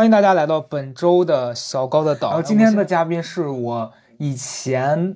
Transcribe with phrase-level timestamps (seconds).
[0.00, 2.28] 欢迎大家来到本周的小高的岛。
[2.28, 5.14] 然后今天的嘉宾是我以前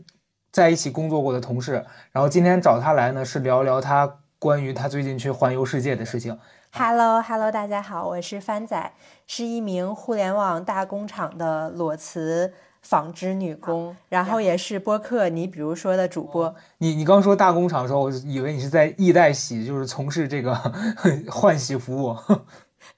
[0.52, 1.82] 在一起工作过的同事，
[2.12, 6.38] 然后今天找他来呢是聊聊他关于他最近去环游世界的事情。
[6.72, 8.92] Hello，Hello，大家好，我是帆仔，
[9.26, 16.54] 是一名互联网大工厂的裸辞纺织女工，然后也是播客你比如说的主播。
[16.76, 20.54] 你你刚说大工厂的时候，我以为你是在易代洗，就是从事这个
[21.32, 22.14] 换洗服务。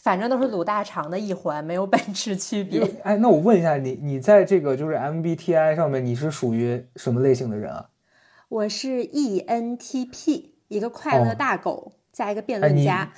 [0.07, 2.81] 反正都是卤大肠的一环，没有本质区别。
[3.03, 7.87] 哎，那我问一下你，你在这个就是 MBTI 上面，你是属于什么类型的人啊？
[8.49, 13.13] 我是 ENTP，一个快乐大狗加一个辩论家。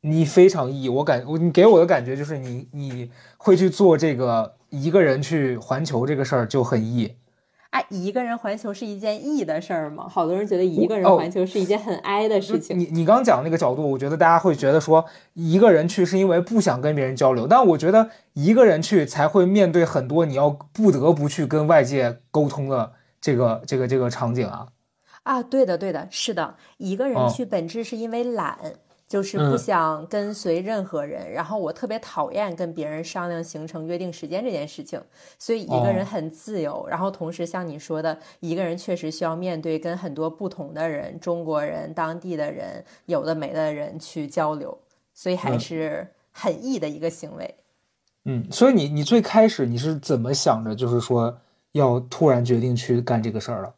[0.00, 7.14] 你非常 E，我感我你给我的感觉就是你你会去做这个一个人去环球这个事儿就很 E。
[7.72, 10.06] 哎，一个人环球是一件易的事儿吗？
[10.06, 12.78] 好多人觉得一个人环球是一件很哀的事情。
[12.78, 22.92] 你你刚讲那个角度，我觉得大家会觉得说一个人去是因为不想跟别人交流，但我觉得一个人去才会面对很多你要不得不去跟外界沟通的
[23.22, 24.68] 这个这个这个场景啊。
[25.22, 28.58] 啊，对的对的，是的，一个人去本质是因为懒。
[29.12, 34.98] 就是不想跟随任何人，然后我特别讨厌跟别人商量行程、约定时间这件事情，
[35.38, 36.86] 所以一个人很自由。
[36.88, 44.78] 然后同时像你说的，一个人确实需要面对跟很多不同的人，中国人、当地的人、有的没的人去交流，
[45.12, 47.54] 所以还是很易的一个行为。
[48.24, 51.38] 嗯，所以你你最开始你是怎么想着，就是说
[51.72, 53.74] 要突然决定去干这个事儿了？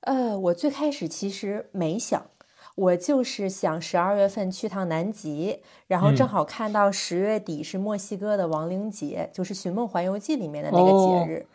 [0.00, 2.26] 呃，我最开始其实没想。
[2.76, 11.46] 我就是想十二月份去趟南极，然后正好看到十月底是墨西哥的亡灵节，就是《寻梦环游记》里面的那个节日。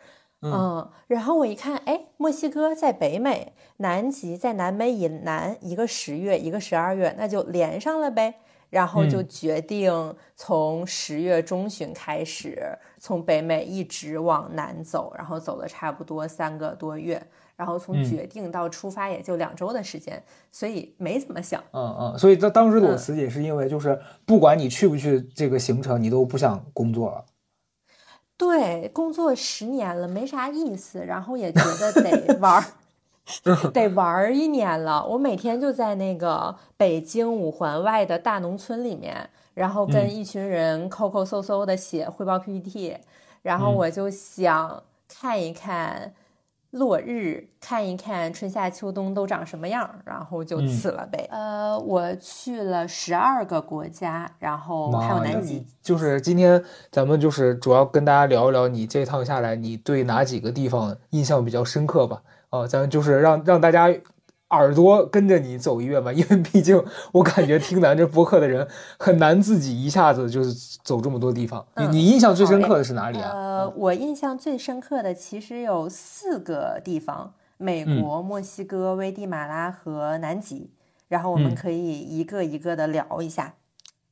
[0.42, 8.34] 嗯，然后我一看，哎，墨西哥在北美，南极在南美以南，一个十月，一个十二月，那就连上了呗。
[8.68, 17.22] 然后就决定从十月中旬开始，从北美一直往南走，然后走了差不多三个多月。
[17.56, 21.62] 然后从决定到出发也就两周的时间，所以没怎么想。
[21.72, 27.24] 嗯嗯，所以当当时裸辞也是因为，就是不管你去不去这个行程，你都不想工作了。
[28.36, 32.64] 对，工作十年了没啥意思，然后也觉得得 玩儿，
[33.70, 35.06] 得玩儿一年了。
[35.06, 42.96] 我每天就在那个北京五环外的大农村里面，然后跟一群人抠抠搜搜的写汇报 PPT，
[43.42, 46.12] 然后我就想看一看。
[46.72, 51.28] 落日看一看春夏秋冬都长什么样，然后就辞了呗。
[51.30, 55.66] 呃，我去了十二个国家，然后还有南极。
[55.82, 62.22] 就是今天咱们就是主要跟大家聊一聊你这趟下来，你对哪几个地方印象比较深刻吧？
[62.50, 63.88] 啊，咱就是让让大家。
[64.52, 66.82] 耳朵跟着你走一月吧， 因为毕竟
[67.12, 68.66] 我感觉听咱这播客的人
[68.98, 71.66] 很难自己一下子就是走这么多地方。
[71.76, 73.30] 你你印象最深刻的是哪里啊？
[73.32, 80.70] 呃，我印象最深刻的其实有四个地方：美国、墨西哥、危地马拉和南极。
[81.08, 83.52] 然后我们可以一个一个的聊一下。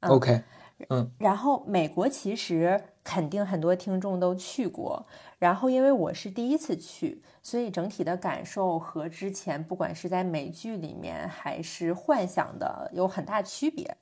[0.00, 0.42] OK，
[0.90, 1.10] 嗯。
[1.16, 5.06] 然后美国其实肯定很多听众都去过，
[5.38, 7.22] 然后因为我是第一次去。
[7.42, 13.96] 所以整体的感受和之前不管是在美剧里面还是幻想的有很大区别。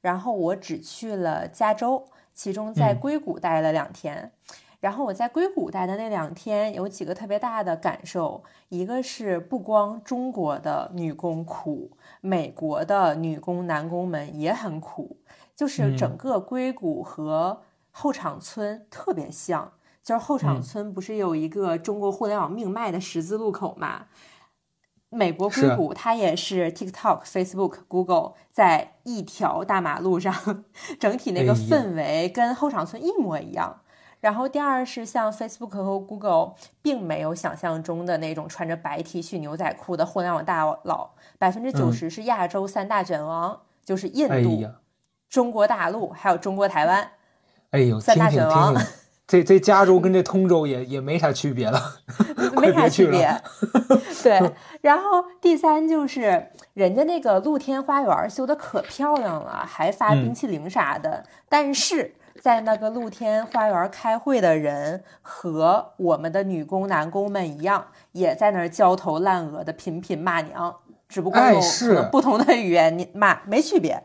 [0.00, 2.04] 然后我只去了加州，
[2.34, 4.32] 其中在硅谷待了两天。
[4.80, 15.16] 然后我在硅谷待的那两天有几个特别大的感受，一个是不光中国的女工苦，美国的女工男工们也很苦，
[15.54, 17.62] 就是整个硅谷和
[17.92, 19.72] 后场村特别像。
[20.02, 24.06] 就是后场村不是有一个中国互联网命脉的十字路口嘛？
[25.10, 30.64] 美国硅谷它也是 TikTok、Facebook、Google 在一条大马路上，
[30.98, 33.82] 整体那个氛围跟后场村一模一样。
[34.18, 44.68] 然后第二是像 Facebook 和 Google 并没有想象中的那种穿着白 T 恤牛仔裤的互联网大佬，百分之九十是亚洲三大卷王，就是印度、
[45.28, 47.12] 中国大陆还有中国台湾。
[47.72, 48.74] 哎呦，三大卷王。
[49.24, 51.80] 这这加州跟这通州也也没啥区别了，
[52.60, 53.34] 没啥区别。
[54.22, 54.52] 对，
[54.82, 61.24] 然后第三就是人家那个露天花园修的可漂亮了，还发冰淇淋啥的。
[61.48, 70.76] 但是在那个露天花园开会的人和我们的女工男工们一样，也在那儿焦头烂额的频频骂娘，
[71.08, 74.02] 只不过用不同的语言骂，没区别。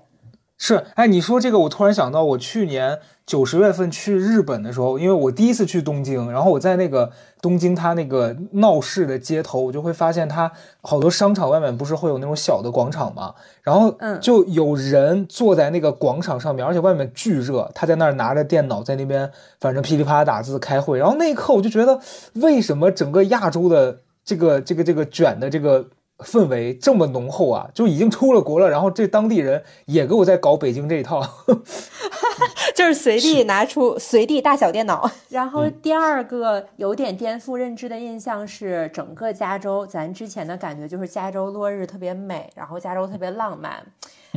[0.57, 10.51] 是，哎，你说这个，我突然想到，我去年九十月份去日本的时候，因为我第一次去东京，然后我在那个东京它那个闹市的街头，我就会发现它
[10.81, 19.31] 好多商场外面不是会有那种小的广场嘛，然后就有人坐在那个广场上面，而且外面巨热，他在那儿拿着电脑在那边，
[19.62, 22.00] 反正噼里啪啦打字开会，然后那一刻我就觉得，
[22.33, 25.86] 为什么整个亚洲的这个这个这个卷的这个。
[26.19, 31.22] 氛围这么浓厚啊，就已经出了国了，然后这当地人也给我在搞北京这一套，
[32.75, 35.10] 就是随地拿出随地大小电脑。
[35.30, 43.86] 然后第二个有点颠覆认知的印象是，整个加州，咱之前的感觉就是加州落日特别美，然后加州特别浪漫。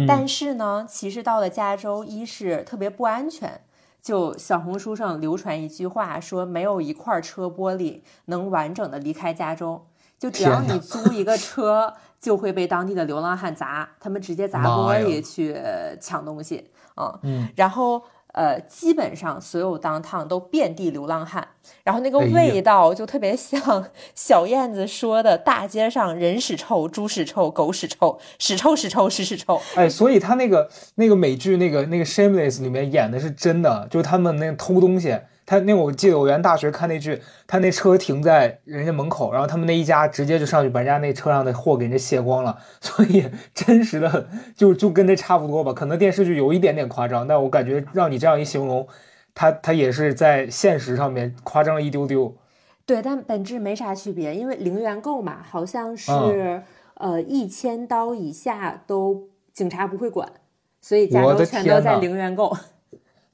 [0.06, 3.60] 但是呢，其实到了加州，一是特别不安全。
[4.02, 9.84] 就小红书上流传一句话，说没有一块车玻璃能完整的离开加州。
[10.20, 11.90] 就只要你租一个车，
[12.20, 15.56] 就会被当地的流浪汉砸，他们直接砸玻璃去
[15.98, 17.18] 抢东西啊。
[17.22, 18.02] 嗯，然后
[18.34, 21.48] 呃，基本上所有当趟都遍地流浪汉，
[21.84, 23.82] 然后那个味道就特别像
[24.14, 29.58] 小燕子说的，大街上人屎臭、猪屎臭、狗屎臭、屎臭屎臭屎屎臭。
[29.74, 35.18] 哎，所以他那个那个美剧那个那个 Shameless 里面演的是真的，就是他们那偷东西。
[35.50, 45.72] 他那我记得我原大学看那剧，他那车停在人家门口，然后他们那一家直接就上去把人家那车上的货给人家卸光了， 所以真实的就就跟这差不多吧。
[45.72, 48.86] 可能电视剧有一点点夸张，但我感觉让你这样一形容，
[49.34, 52.32] 他他也是在现实上面夸张了一丢丢。
[52.86, 56.62] 对，但本质没啥区别，因为零元购嘛，好像是
[56.94, 60.30] 呃一千刀以下都警察不会管，
[60.80, 62.56] 所以加州全都在零元购。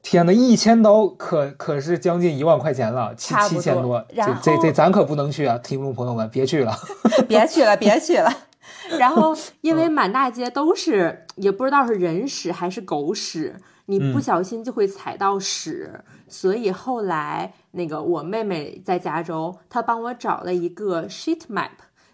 [0.08, 5.58] 天呐，一千刀可可是将近一万块钱了，七七千多，这这这咱可不能去啊！
[5.58, 6.72] 听众朋友们，别去了，
[7.26, 8.32] 别去了，别去了。
[9.00, 13.56] 然后 因为满大街都是，也不知道是人屎还是狗屎，
[13.86, 21.70] 你不小心就会踩到屎，所以后来那个我妹妹在加州，她帮我找了一个 sheet map，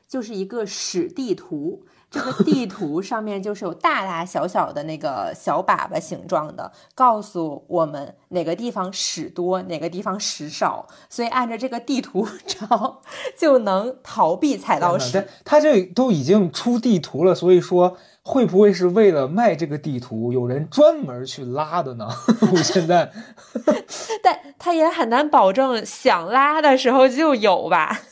[0.08, 1.84] 就是一个屎地图。
[2.12, 13.00] 这个地图上面就是有大大小小的那个小粑粑形状的，告诉我们哪个地方屎多，哪个地方屎少，所以按照这个地图 找
[13.36, 15.26] 就能逃避踩到屎。
[15.42, 22.06] 他这都已经出地图了，所以说会不会是为了卖这个地图，有人专门去拉的呢？
[22.52, 23.10] 我现在，
[24.22, 28.02] 但他也很难保证想拉的时候就有吧。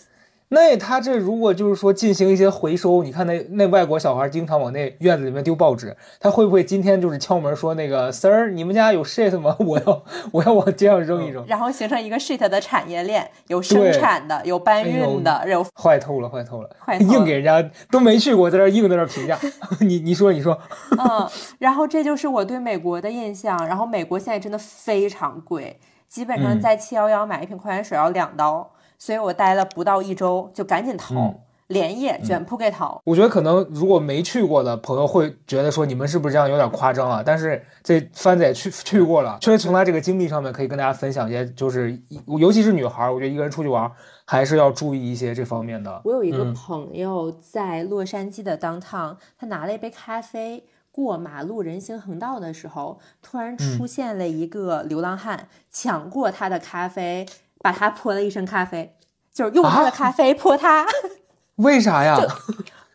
[0.53, 9.55] 那他这如果就是说进行一些回收，你看那那外国小孩经常往那院子里面丢报纸，他会不会今天就是敲门说那个 Sir，你们家有 shit 吗？
[9.65, 10.03] 我要
[10.33, 19.39] 我要往街上扔一扔，然后形成一个 shit 的产业链，有生产的，有搬运的，有坏透了，坏透了，坏硬给人家都没去过，在这硬在这评价，
[19.79, 20.59] 你你说你说，
[20.99, 21.29] 嗯，
[21.61, 28.69] 然后这就是我对美国的印象，然后美国现在真的非常贵，基本上在七幺幺买一瓶矿泉水要两刀。
[29.01, 31.35] 所以我待了不到一周，就赶紧逃，
[31.69, 33.01] 连夜卷铺盖逃。
[33.05, 37.23] 我觉得可能如果没去过的朋友会觉得说你们是不是这样有点夸张啊？
[37.25, 41.99] 但是这帆仔去去过了，确实从他这个经历上面可以跟大家分享一些，就是
[42.39, 43.91] 尤其是女孩，我觉得一个人出去玩
[44.27, 46.03] 还是要注意一些这方面的。
[46.05, 57.25] 我有一个朋友在洛杉矶的 downtown，他拿了一杯咖啡过马路人行横道的时候，突然出现了一个流浪汉，抢过他的咖啡。
[57.61, 58.97] 把他泼了一身咖啡，
[59.33, 60.87] 就是用他的咖啡泼他，
[61.57, 62.19] 为啥呀？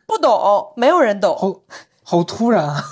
[0.08, 1.38] 不懂，没有人懂。
[1.38, 1.62] 好，
[2.04, 2.84] 好突然啊！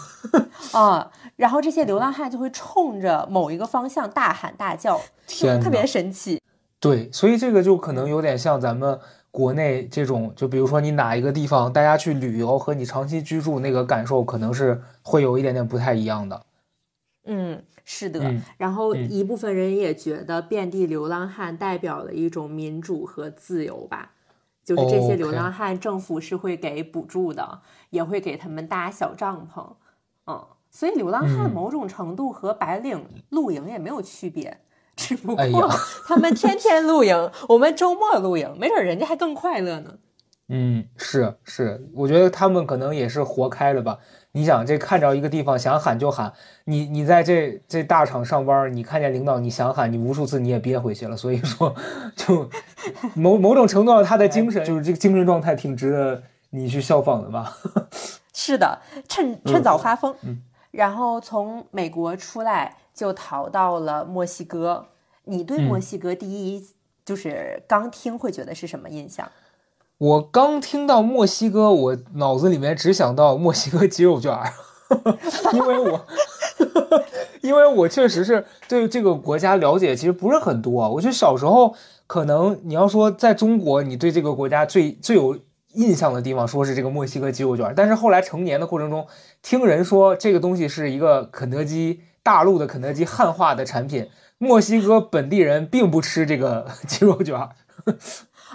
[0.72, 6.42] 啊，然后这些流浪汉就会冲着某一个方向大喊大叫，天，特别神奇。
[6.80, 9.00] 对，所以这个就可能有点像咱们
[9.32, 16.42] 国内这种，就比如说你哪一个地方，大家去旅游和你长期居住那个感受，可能是会有一点点不太一样的。
[17.26, 17.64] 嗯。
[17.84, 24.12] 是的，然后一部分人也觉得遍地流浪汉代表了一种民主和自由吧，
[24.64, 29.74] 就是这些流浪汉政府是会给补助的，也会给他们搭小帐篷，
[30.28, 34.62] 嗯，所以流浪汉某种程度和白领露营也没有区别，
[34.96, 35.70] 只不过
[36.08, 39.98] 他们天天露营，我们周末露营，没准人家还更快乐呢。
[40.50, 43.98] 嗯，是是，我觉得他们可能也是活开了吧。
[44.34, 46.34] 你想这看着一个地方想喊就喊，
[46.66, 51.16] 你你在这这大厂上班，你看见领导你想喊，你无数次你也憋回去了。
[51.16, 51.74] 所以说，
[52.16, 52.50] 就
[53.16, 57.58] 某某种程度上，他的精神就是这个精神状态挺值得你去效仿的吧。
[58.34, 60.14] 是的，趁趁早发疯，
[60.72, 64.88] 然后从美国出来就逃到了墨西哥。
[65.26, 66.68] 你对墨西哥第一
[67.06, 69.32] 就是刚听会觉得是什么印象？
[69.98, 74.38] 我刚听到墨西哥，我脑子里面只想到墨西哥鸡肉卷，
[75.54, 76.06] 因为我
[77.42, 80.90] 因为我确实是对这个国家了解其实不是很多。
[80.90, 81.76] 我觉得小时候
[82.08, 85.40] 可能你要说在中国，你对这个国家最最有
[85.74, 87.74] 印象的地方，说是这个墨西哥鸡肉卷。
[87.76, 89.08] 但是后来成年的过程中，
[89.42, 97.50] 听人说这个东西是一个肯德基大陆的肯德基汉化的产品，墨西哥本地人并不吃这个 鸡肉卷。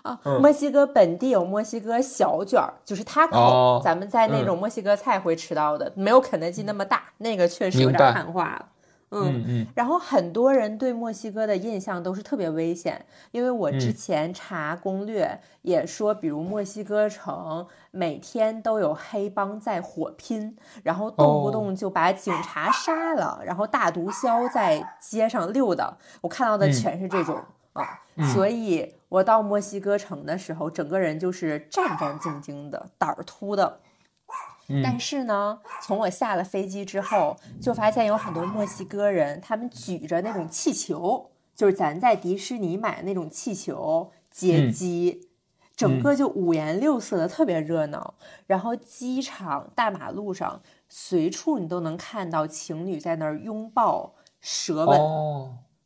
[0.02, 8.66] 啊，墨西哥本地有墨西哥小卷儿，就是 taco，咱们在那种墨西哥菜会吃到的，没有肯德基那么大，那个确实有点汉化了。
[9.10, 9.66] 嗯嗯。
[9.74, 27.38] 然后很多人对墨西哥的印象都是特别危险，因为我之前查攻略也说，比如墨西哥城每天都有黑帮在火拼，然后动不动就把警察杀了，然后大毒枭在街上溜达，我看到的全是这种
[27.72, 28.00] 啊，
[28.32, 28.94] 所以。
[29.08, 33.80] 我到墨西哥城的时候，整个人就是战战兢兢的，胆儿突的。
[34.84, 45.30] 但是呢，从我下了飞机之后，就发现有很多墨西哥人，他们举着那种气球，就是咱在迪士尼买的那种气球接机，
[45.74, 48.12] 整个就五颜六色的，特别热闹。
[48.46, 55.00] 然后机场大马路上随处你都能看到情侣在那儿拥抱舌吻。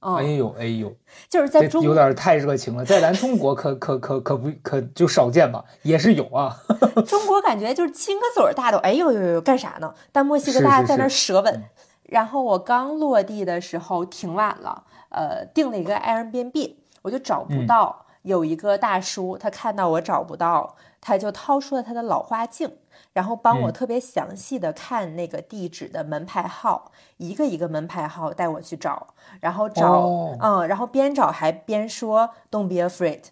[0.03, 0.93] 哎呦哎呦，
[1.29, 6.57] 就是在中有点太热情了，在咱中国可可可可不可就少见吧，也是有啊。
[7.07, 9.95] 中国感觉就是亲个嘴儿，大都哎呦呦呦干啥呢？
[10.11, 11.63] 但墨西哥大家在那舌吻。
[12.09, 18.05] 然后我刚落地的时候挺晚了，呃，订了一个 Airbnb，我就找不到。
[18.23, 22.79] 有一个大叔，他看到我找不到，他就掏出了他的老花镜。
[23.14, 29.09] 然后帮我特别详细的看那个地址的门牌号，一个一个门牌号带我去找，
[29.41, 30.07] 然后找，
[30.41, 33.25] 嗯，然后边找还边说 "Don't be afraid"，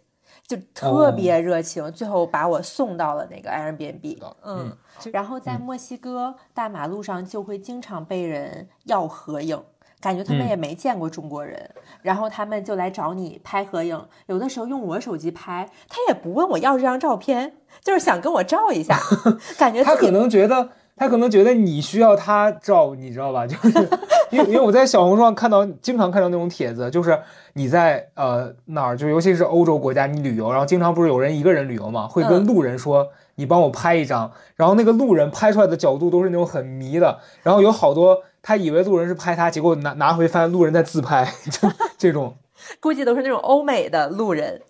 [0.47, 4.19] 就特别热情，最后把我送到了那个 Airbnb。
[4.43, 4.77] 嗯，
[5.13, 9.63] 然后在墨西哥大马路上就会经常被人要合影。
[10.01, 11.69] 感觉他们也没见过中国人，
[12.01, 14.03] 然后他们就来找你拍合影。
[14.27, 17.53] 有的时候用我手机拍，他也不问我要这张照片，
[17.85, 18.99] 就是想跟我照一下。
[19.59, 23.45] 感觉他可能觉得，他可能觉得你需要他照，你知道吧？
[23.47, 23.89] 就是
[24.31, 27.21] 因为因为我在小红书上看到，经常看到那种帖子，就是
[27.53, 38.23] 你在呃哪儿，就尤其是欧洲国家，你旅游，然后经常不是有人一个人旅游嘛，会跟路人说你帮我拍一张，然后那个路人拍出来的角度都是那种很迷的，然后有好多。
[38.43, 41.69] 他以为路人是拍他，结果拿拿回发现路人在自拍， 就
[41.99, 42.37] 这种，
[42.81, 44.63] 估计都是那种欧美的路人。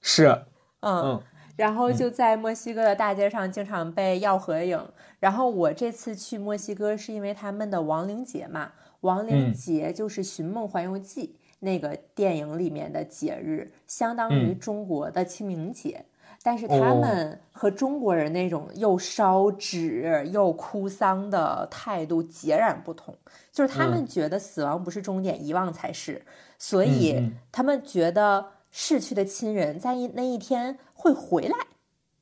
[0.00, 0.42] 是，
[0.80, 1.20] 嗯，
[1.56, 4.80] 然后就在墨西哥的大街上经常被要合影。
[5.20, 16.04] 然后我这次去墨西哥是因为他们的亡灵节嘛，亡灵节就是《寻梦环游记》那个电影里面的节日，相当于中国的清明节。
[16.42, 23.14] 但是他们和中国人那种又烧纸又哭丧的态度截然不同，
[23.52, 26.24] 就是他们觉得死亡不是终点，遗忘才是，
[26.56, 31.56] 所以他们觉得逝去的亲人在一那一天会回来。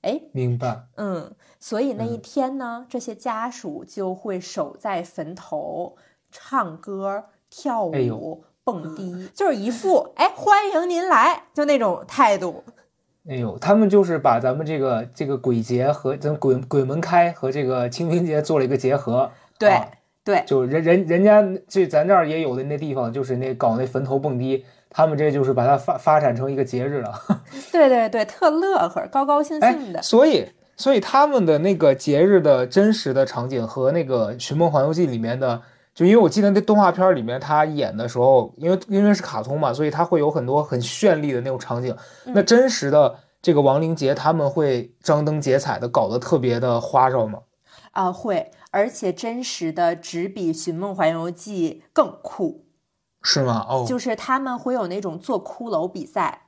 [0.02, 0.86] 哎，明白。
[0.96, 5.96] 嗯，所以那一天呢，这些家属就会守在坟头，
[6.30, 8.94] 唱歌、跳舞、蹦。
[8.94, 12.64] 迪，就是一副哎欢迎您来就那种态度。
[13.28, 19.30] 哎呦，他们就是把咱们这个这个鬼节和咱鬼鬼门开和这个清明节做了一个结合。
[19.58, 19.80] 对
[20.24, 27.12] 对，就人人人家这咱这儿也有的那地方，就是那搞那坟头蹦迪，他们这就是把它发发展成一个节日了。
[27.72, 30.00] 对对对，特乐呵，高高兴兴的。
[30.02, 35.62] 所以所以他们的那个节日的真实的场景和那个《寻梦环游记》里面的。
[35.96, 41.96] 就因为我记得那动画片里面他演的时候，因为因为是卡通嘛，所以他会有很多很绚丽的那种场景。
[42.26, 47.38] 那真实的这个亡灵节，他们会张灯结彩的搞得特别的花哨吗？
[47.92, 52.66] 啊，会，而且真实的只比《寻梦环游记》更酷，
[53.22, 53.64] 是吗？
[53.66, 56.42] 哦，就是他们会有那种做骷髅比赛，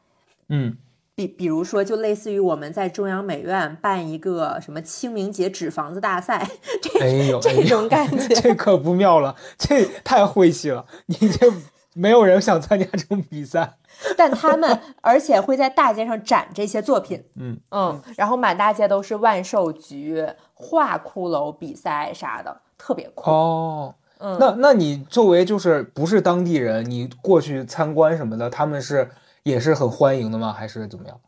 [0.50, 0.76] 嗯。
[1.18, 6.48] 比比如说，就类似于我们在中央美院办一个什么清明节纸房子大赛，
[6.80, 10.86] 这 这种感觉，这可不妙了，这太晦气了。
[11.06, 11.52] 你这
[11.94, 13.78] 没有人想参加这种比赛，
[14.16, 23.94] 但他们而且会在大街上展这些作品，嗯嗯，然后满大街都是万寿菊、画骷髅比赛啥的，特别酷哦。
[24.20, 29.10] 嗯，那那你作为就是不是当地人，你过去参观什么的，他们是？
[29.48, 30.52] 也是很欢迎的吗？
[30.52, 31.18] 还是怎么样？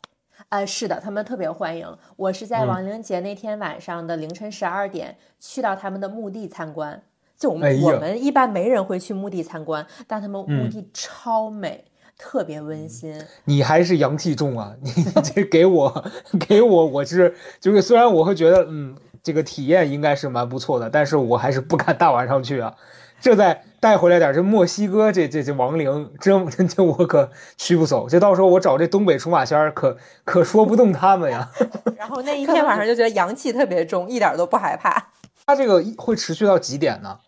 [0.50, 1.86] 呃，是的，他们特别欢迎。
[2.16, 7.02] 我是在亡灵节那天晚上的凌晨十二点去到他们的墓地参观。
[7.38, 11.82] 就我们我们一般没人会去墓地参观，但他们墓地超美，
[12.18, 13.18] 特别温馨。
[13.44, 14.74] 你还是阳气重啊！
[14.82, 14.90] 你
[15.22, 16.04] 这给我
[16.46, 22.74] 给我，我是就是虽然我会觉得嗯，这个体验应该是蛮不错的，但是我还是不敢大晚上去啊。
[23.20, 28.08] 这再带回来点这墨西哥这这这亡灵，这这这我可驱不走。
[28.08, 31.48] 这到时候我找这东北出马仙儿，可可说不动他们呀。
[31.96, 35.12] 然后那一天晚上就觉得阳气特别重，一点都不害怕。
[35.46, 37.18] 他这个会持续到几点呢？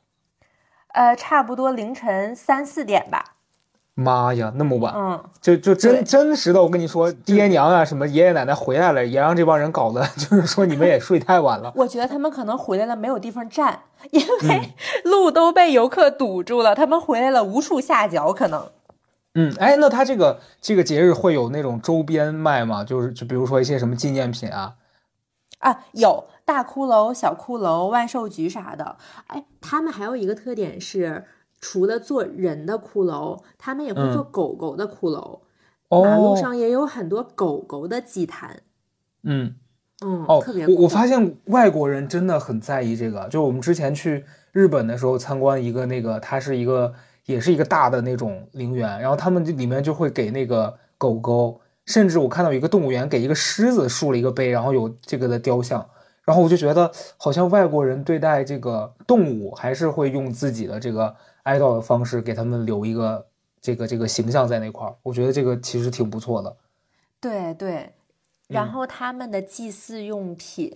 [0.94, 3.25] 呃，差不多凌晨三四点吧。
[3.94, 11.72] 妈呀，那么晚，嗯，就就真真实的，我跟你说，爹娘啊，什么爷爷奶奶回来了，也让这帮人搞的， 就是说你们也睡太晚了。
[11.76, 18.66] 我觉得他们可能回来了没有地方站，因嗯为路都被游客堵住了，他们回来了无处下脚，可能。
[19.34, 22.84] 嗯，哎，那他这个这个节日会有那种周边卖吗？
[22.84, 24.75] 就是就比如说一些什么纪念品啊？
[25.61, 28.96] 啊，有大骷髅、小骷髅、万寿菊啥的。
[29.28, 31.25] 哎，他们还有一个特点是，
[31.62, 35.38] 除了做人的骷髅，他们也会做狗狗的骷髅。
[35.88, 38.62] 马路哦，上也有很多狗狗的祭坛。
[39.23, 39.54] 嗯，
[40.04, 43.28] 嗯，哦特别，我我发现外国人真的很在意这个。
[43.28, 46.92] 就我们之前去日本的时候参观一个那个，它是一个
[47.26, 55.87] 也是一个大的那种陵园，然后他们这里面就会给那个狗狗，甚至我看到有一个动物园给一个狮子竖了一个碑，然后有这个的雕像。
[56.25, 63.26] 然后我就觉得，好像外国人对待这个动物，还是会用自己的这个哀悼的方式，给他们留一个
[63.61, 64.94] 这个这个形象在那块儿。
[65.02, 66.56] 我觉得这个其实挺不错的。
[67.20, 67.92] 对对，
[68.49, 70.72] 然嗯后他们的祭祀用品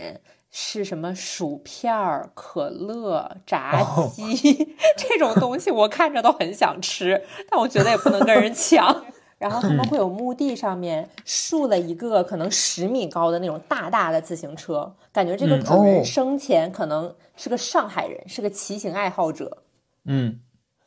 [0.50, 1.14] 是什么？
[1.14, 9.04] 薯片儿、可乐、炸哦鸡、 这种东西，我看着都很想吃，但我觉得也不能跟人抢。
[9.38, 19.58] 然后他们会有墓地上面竖了一个可能十米高的那种大大的自行车，感觉这个嗯主人哦生前可能是个上海人，是个骑行爱好者。
[20.06, 20.40] 嗯，嗯，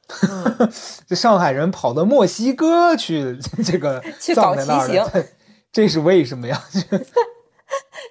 [1.08, 5.26] 这上海人跑到墨西哥去，这个 去搞骑行，这
[5.72, 6.62] 这是为什么呀？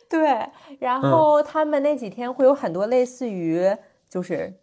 [0.08, 3.76] 对，然嗯后他们那几天会有很多类似于
[4.08, 4.54] 就是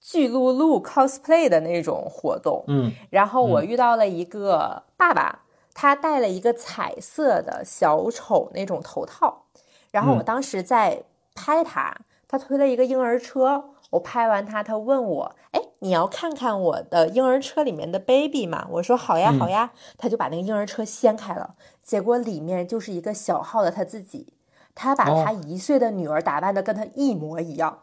[0.00, 2.64] 巨鹿鹿 cosplay 的那种活动。
[2.68, 5.40] 嗯然后我遇到了一个爸爸，
[5.74, 9.44] 他戴了一个彩色的小丑那种头套，
[9.90, 11.02] 然后我嗯当时在
[11.34, 11.94] 拍他，
[12.26, 13.64] 他推了一个婴儿车。
[13.90, 19.70] 我拍完他，他问我：“哎，你要看看我的婴儿车里面的 baby 吗？”我说：“好呀，嗯好呀。
[19.98, 24.32] 他就把那个婴儿车掀开了，结果里面就是一个小号的他自己，
[24.74, 27.78] 他把哦他一岁的女儿打扮的跟他一模一样。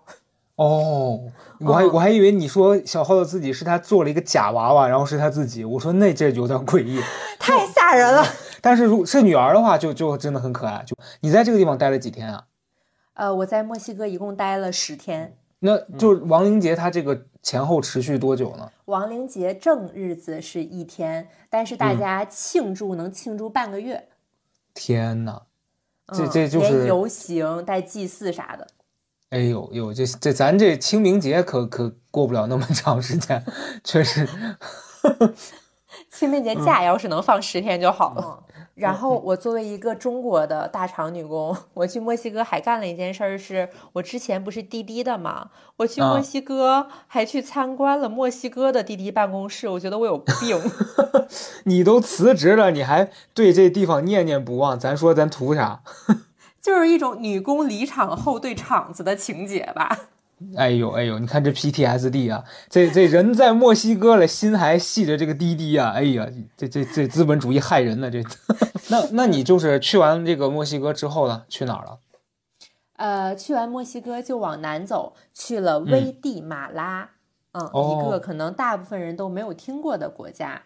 [0.55, 1.19] 哦，
[1.61, 5.65] 我还嗯我还以为你说小号的自己是他做了一个假娃娃，然后是他自己。
[5.65, 7.01] 我说那这有点诡异。
[7.39, 8.23] 太吓人了。
[8.61, 10.83] 但是如果是女儿的话，就就真的很可爱。
[10.85, 12.43] 就你在这个地方待了几天啊？
[13.15, 15.35] 呃，我在墨西哥一共待了十天。
[15.59, 18.71] 那就是亡灵节，他这个前后持续多久呢？
[18.85, 24.07] 亡灵节正日子是一天，但是嗯大家庆祝能庆祝半个月。
[24.73, 25.41] 天呐，
[26.07, 28.65] 这嗯这就是连游行带祭祀啥的。
[29.29, 33.43] 哎呦呦，这这咱这清明节可可过不了那么长时间，
[33.83, 34.27] 确实。
[36.09, 38.43] 清明嗯节假要是能放十天就好了。
[38.75, 50.59] 然后我作为一个中国的大厂女工， 我去墨西哥还干了一件事儿，是我之前不是滴滴的嘛，我去墨啊西哥还去参观了墨西哥的滴滴办公室，我觉得我有病。
[51.65, 55.81] 你都辞职了，你还对这地方念念不忘，咱说咱图啥？
[56.59, 59.99] 就是一种女工离场后对厂子的情节吧。
[60.55, 68.23] 哎呦哎呦，你看这 PTSD 啊，这这人在墨西哥了，心还系着这个滴滴啊，哎呀，这这这资本主义害人呢，这。
[68.89, 71.99] 那那你就是去完这个墨西哥之后呢，去哪儿了？
[72.97, 77.09] 呃，去完墨西哥就往南走，去了危地马拉，
[77.53, 80.63] 嗯，哦一个可能大部分人都没有听过的国家。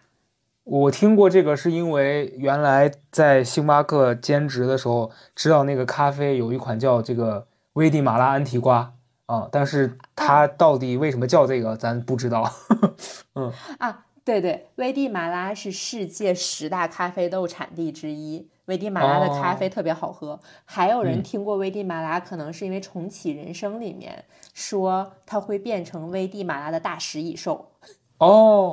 [0.64, 8.92] 我听过这个，是因为原来在星巴克兼职的时候，知道那个咖啡有一款叫这个危地马拉安提瓜
[9.28, 12.50] 啊，但是它到底为什么叫这个，咱不知道。
[13.36, 18.48] 嗯啊，对对，危地马拉是世界十大咖啡豆产地之一。
[18.64, 27.70] 危地马拉的咖啡特别好喝，还有人嗯听过危地马拉，可能是因为《重启人生》里面说它会变成危地马拉的大食蚁兽。
[28.18, 28.26] 哦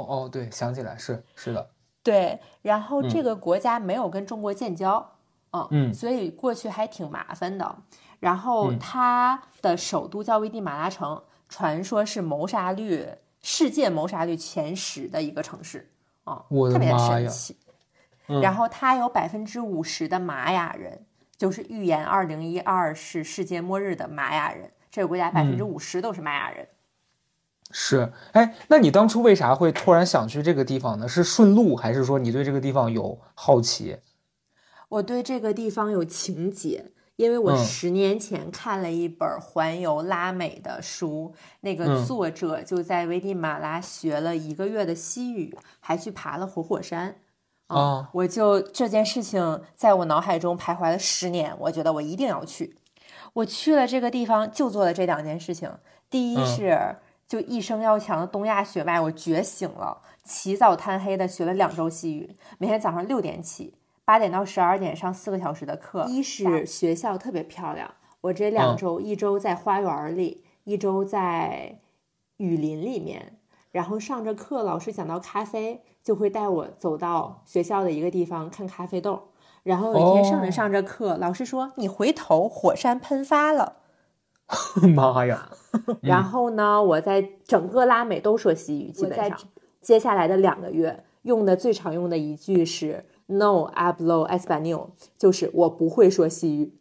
[0.10, 1.70] 哦，对，想起来是是的，
[2.02, 5.06] 对，然后嗯这个国家没有跟中国建交，
[5.52, 7.76] 嗯嗯所以过去还挺麻烦的。
[8.26, 13.08] 然后嗯它的首都叫危地马拉城，传说是谋杀率
[13.44, 15.88] 世界谋杀率前十的一个城市，
[16.24, 17.56] 啊、我特别神奇。
[18.28, 21.06] 嗯然后它有百分之五十的玛雅人，
[21.38, 26.68] 就是预言二零一二是世界末日的玛雅人，这个国家百分之嗯五十都是玛雅人。
[27.70, 28.12] 是。
[28.32, 31.08] 哎，那你当初为啥会突然想去这个地方呢？
[31.08, 34.00] 是顺路，还是说你对这个地方有好奇？
[34.90, 47.10] 我对这个地方有情结，因为我嗯十年前看了一本环游拉美的书，那个嗯作者就在危地马拉学了一个月的西语，还去爬了活火山。
[47.68, 52.76] 嗯啊我就这件事情在我脑海中徘徊了十年，我觉得我一定要去。
[53.34, 55.72] 我去了这个地方，就做了这两件事情。
[56.10, 56.96] 第一嗯是，
[57.28, 63.74] 就一生要强的东亚血脉，我觉醒了，起早贪黑的学了两周西语，每天早上六点起，
[64.06, 66.06] 八点到十二点上四个小时的课。
[66.08, 67.92] 一是学校特别漂亮，
[68.22, 71.80] 我这两嗯周，一周在花园里，一周在
[72.38, 73.40] 雨林里面，
[73.72, 79.30] 然后上着课，老师讲到咖啡，就会带我走到学校的一个地方看咖啡豆。
[79.64, 83.78] 然后有一天上着哦上着课，老师说你回头火山喷发了。
[84.96, 85.50] 妈呀！
[86.02, 89.36] 然后呢，我在整个拉美都说西语，基本上。
[89.82, 96.74] 接下来的两个月，用的最常用的一句是 “No hablo español”，就是我不会说西语。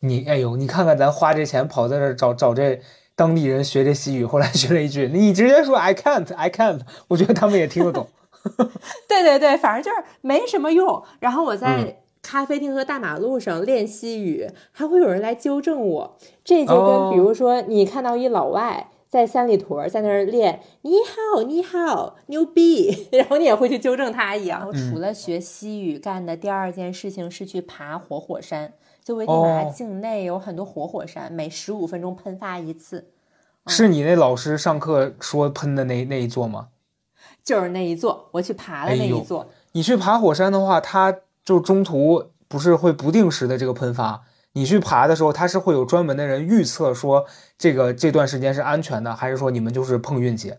[0.00, 2.80] 你哎呦，你看看咱花这钱跑在这儿找找这
[3.14, 8.08] 当地人学这西语，后来学了一句，你直接说 I can't, I can't，我觉得他们也听得懂。
[9.08, 11.02] 对对对，反正就是没什么用。
[11.18, 16.16] 然后我嗯在咖啡厅和大马路上练西语，还会有人来纠正我。
[16.44, 18.90] 这就哦跟比如说你看到一老外。
[19.08, 24.68] 在三里屯在那儿练你好你好牛逼， 然后你也会去纠正他一样。
[24.72, 28.74] 嗯除了学西语，干的第二件事情是去爬活火山。
[29.04, 33.12] 就危地马拉哦境内有很多活火山，每十五分钟喷发一次。
[33.68, 36.68] 是你那老师上课说喷的那那一座吗？
[37.44, 39.46] 就是那一座，我去爬了那一座。
[39.72, 44.24] 你去爬火山的话，它就中途不是会不定时的这个喷发。
[44.56, 47.26] 你去爬的时候，它是会有专门的人预测说
[47.58, 50.54] 这个这段时间是安全的，还是说你们就是碰运气？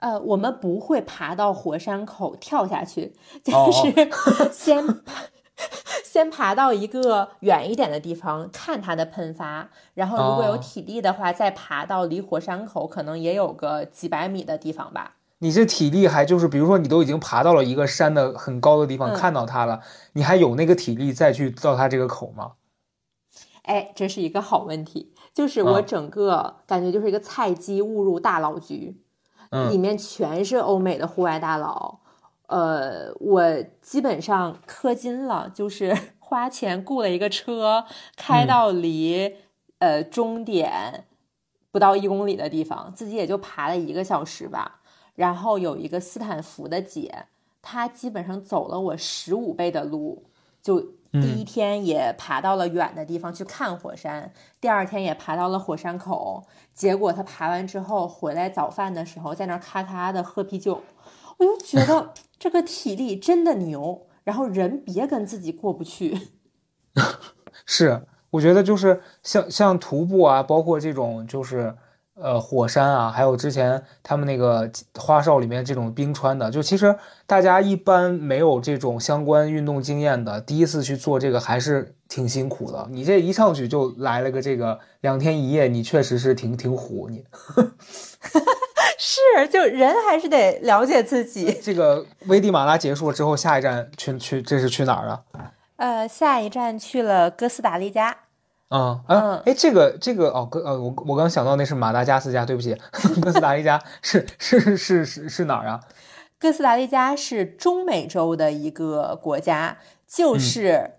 [0.00, 3.14] 呃，我们不会爬到火山口跳下去，
[3.52, 5.22] 哦就是先爬
[6.02, 15.14] 先爬到一个远一点的地方看它的喷发，然后如果有哦体力的话，再爬到离火山口可能也有个几百米的地方吧。
[15.38, 19.80] 你这体力还就是，比如说你都已经爬到了一个山的很高的地方，嗯看到它了，
[20.14, 22.52] 你还有那个体力再去到它这个口吗？
[23.64, 28.96] 哎，这是一个好问题，就是我嗯整个感觉就是一个菜鸡误入大佬局，
[29.70, 32.00] 里嗯面全是欧美的户外大佬。
[32.46, 39.36] 呃，我基本上氪金了，就是 花钱雇了一个车，开嗯到离、
[39.78, 41.06] 呃终点
[41.72, 44.82] 不到一公里的地方，自己也就爬了一个小时吧。
[45.14, 47.26] 然后有一个斯坦福的姐，
[47.62, 50.24] 她基本上走了我十五倍的路，
[50.60, 56.44] 就第一嗯天也爬到了远的地方去看火山，第二天也爬到了火山口。
[56.74, 60.82] 结果他爬完之后回来早饭的时候，在那儿咔咔的喝啤酒，
[61.38, 64.06] 我就觉得 这个体力真的牛。
[64.24, 66.30] 然后人别跟自己过不去。
[67.66, 71.76] 是，我觉得就是像像徒步啊，包括这种就是
[72.14, 76.94] 呃火山啊，还有之前他们那个花哨里面这种冰川的，就其实
[77.26, 82.86] 大家一般没有这种相关运动经验的，第一次去做这个还是挺辛苦的。
[82.90, 87.24] 你这一上去就来了个这个两天一夜，你确实是挺挺虎你。
[88.96, 91.58] 是，就人还是得了解自己。
[91.62, 95.22] 这个危地马拉结束了之后，下一站去去这是去哪儿啊？
[95.76, 98.16] 呃，下一站去了哥斯达黎加。
[98.78, 102.76] 啊嗯啊，哎，这个这个哦，哥呃，我我刚想到那是马达加斯加，对不起，
[103.22, 105.80] 哥斯达黎加是是是是是哪儿啊？
[106.40, 110.94] 哥斯达黎加是中美洲的一个国家，就是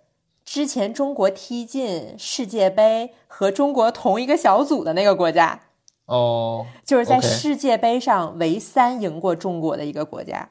[0.45, 5.59] 之前中国踢进世界杯和中国同一个小组的那个国家，
[6.05, 10.49] 哦，就是在世界杯上唯三赢过中国的一个国家。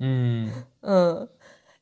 [0.00, 1.28] 嗯嗯，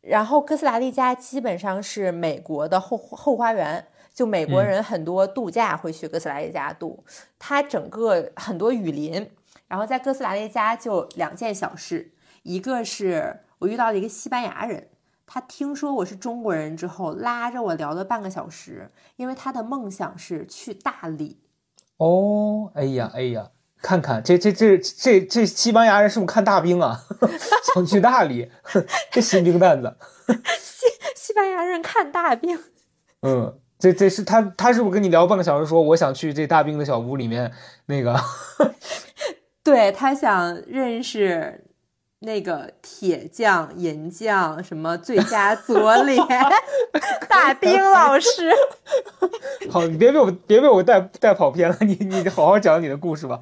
[0.00, 7.04] 然后哥斯达黎加基本上是美国的后后花园，就美国嗯人很多度假会去哥斯达黎加度，
[7.38, 9.30] 它整个很多雨林，
[9.68, 14.88] 然后在哥斯达黎加就两件小事，一个是我遇到了一个西班牙人。
[15.32, 21.38] 他听说我是中国人之后，拉着我聊了半个小时，因为他的梦想是去大理。
[21.98, 27.04] 哦，哎呀哎呀，看看这这这这这西班牙人是不是看大兵啊？
[27.72, 28.50] 想去大理，
[29.12, 29.96] 这新兵蛋子。
[30.58, 32.58] 西西班牙人看大兵，
[33.22, 37.50] 嗯，这这是他他是不是跟你聊半个小时说我想去这大兵的小屋里面
[37.86, 38.14] 那个？
[39.64, 41.64] 对他想认识
[42.20, 46.18] 那个铁匠、银匠，什么最佳左脸
[47.28, 48.52] 大兵老师。
[49.70, 53.40] 好，你别被我别被我带带跑偏了，你你好好讲你的故事吧。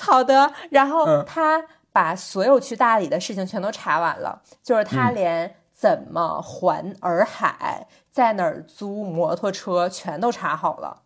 [0.00, 7.86] 好的，然后嗯他把所有去大理的事情全都查完了，就是他嗯连怎么环洱海、
[8.16, 11.02] 在哪儿租摩托车全都查好了。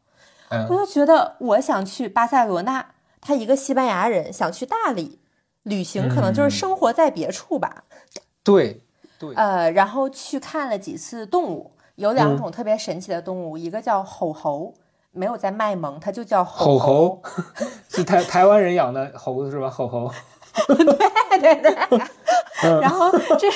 [0.49, 2.87] 嗯我就觉得我想去巴塞罗那，
[3.20, 5.18] 他一个西班牙人想去大理
[5.64, 7.83] 旅行，可能就是嗯生活在别处吧。
[8.44, 8.85] 对
[9.18, 14.73] 对，呃，然后去看了几次动物，有两嗯种特别神奇的动物，一个叫吼猴，
[15.11, 17.18] 没有在卖萌，它就叫吼猴。
[17.18, 17.23] 猴
[17.90, 19.68] 是台台湾人养的猴子是吧？
[19.68, 20.12] 吼猴，
[20.68, 20.77] 对
[21.42, 21.75] 对对。
[22.62, 23.51] 嗯然后这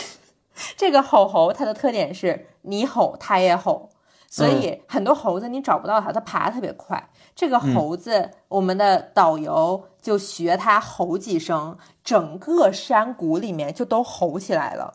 [0.76, 3.90] 这个吼猴，它的特点是你吼它也吼，
[4.30, 7.10] 所嗯以很多猴子你找不到它，它爬得特别快。
[7.34, 14.94] 这个猴子，我们的导游就学它吼几声，整个山谷里面就都吼起来了。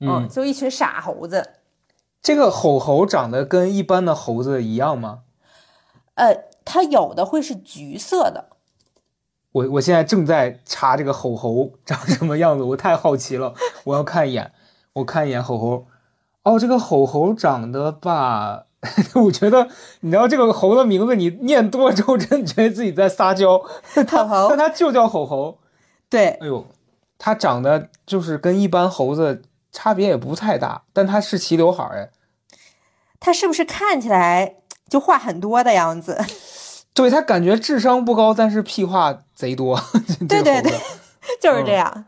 [0.00, 1.50] 嗯，就一群傻猴子。
[2.22, 5.20] 这个吼猴长得跟一般的猴子一样吗？
[6.14, 8.48] 呃，它有的会是橘色的，
[9.52, 13.52] 我我现在正在查这个吼猴长什么样子，我太好奇了，
[13.84, 14.52] 我要看一眼，
[14.94, 15.86] 我看一眼吼猴。
[16.42, 18.64] 哦，这个吼猴长得吧，
[19.14, 19.68] 我觉得
[20.00, 23.62] 你知道这个猴的名字，你念多了之后，真觉得自己在撒娇。
[24.06, 25.58] 它吼猴 但它就叫吼猴。
[26.10, 26.66] 对，哎呦，
[27.18, 32.10] 它长得就是跟一般猴子差别也不太大，但它是齐刘海儿哎。
[33.18, 34.56] 它是不是看起来
[34.88, 36.22] 就话很多的样子？
[36.92, 39.80] 对，它感觉智商不高，但是屁话贼多。
[40.28, 40.72] 对对对
[41.40, 42.04] 就是这样。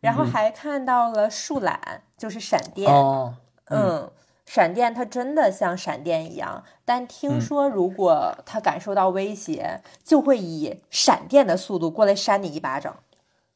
[0.00, 2.90] 然后还看到了树懒，就是闪电。
[2.92, 3.34] 哦，
[3.66, 4.10] 嗯，
[4.46, 12.96] 闪电它真的像闪电一样，但听嗯说如果它感受到威胁，就会以闪电的速度过来扇你一巴掌。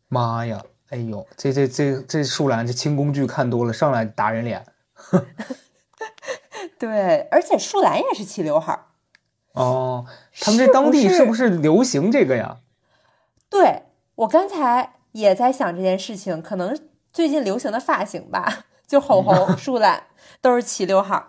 [0.09, 0.63] 妈呀！
[0.91, 4.63] 哎呦，这这这这树懒这轻工具看多了，上来打人脸。
[6.79, 8.85] 对，而且树懒也是齐刘海儿。
[9.53, 10.05] 哦，
[10.41, 12.59] 他们这当地是是不是流行这个呀？
[13.49, 13.85] 对
[14.17, 16.79] 我刚才也在想这件事情，可能
[17.13, 20.05] 最近流行的发型吧， 就吼吼、树懒
[20.41, 21.29] 都是齐刘海儿。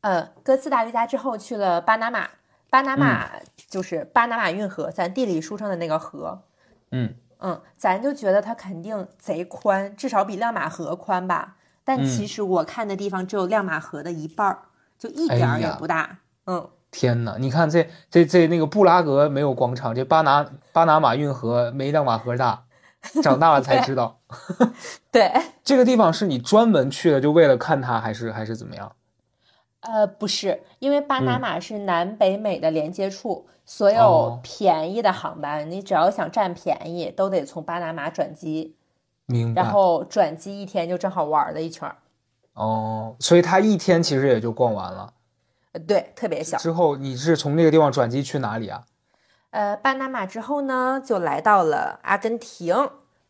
[0.00, 2.28] 呃，哥斯达黎加之后去了巴拿马，
[2.70, 3.30] 巴拿马
[3.68, 6.42] 就是巴拿马运河，咱地理书上的那个河。
[6.90, 11.56] 嗯嗯，咱就觉得它肯定贼宽，至少比亮马河宽吧。
[11.84, 14.58] 但嗯其实我看的地方只有亮马河的一半儿，
[14.98, 16.18] 就一点儿也不大。
[16.46, 17.36] 嗯，天哪！
[17.38, 22.63] 你看这这这那个布拉格没有广场，这巴拿巴拿马运河没亮马河大，
[23.22, 24.18] 长大了才知道。
[25.12, 28.92] 对，这个地方是你专门去的，就为了看它，还是还是怎么样？
[29.80, 38.74] 呃，不是，因为巴拿嗯马是南北美的连接处，所有哦便宜的航班，你只要想占便宜，都得从巴拿马转机，
[39.26, 39.62] 明白。
[39.62, 41.96] 然后转机一天就正好玩了一圈儿。
[42.54, 45.12] 哦，所以他一天其实也就逛完了。
[45.72, 46.56] 呃对，特别小。
[46.56, 48.82] 之后你是从那个地方转机去哪里啊？
[49.54, 52.74] 呃，巴拿马之后呢，就来到了阿根廷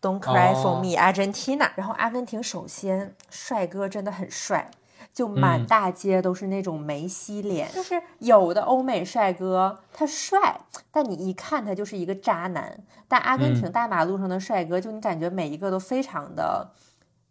[0.00, 1.68] ，Don't cry for 哦 me, Argentina。
[1.74, 4.70] 然后阿根廷首先帅哥真的很帅，
[5.12, 10.60] 就满嗯大街都是那种梅西脸，就是有的欧美帅哥他帅，
[10.90, 12.78] 但你一看他就是一个渣男。
[13.06, 16.70] 但阿根廷嗯大马路上的帅哥，就你感觉每一个都非常的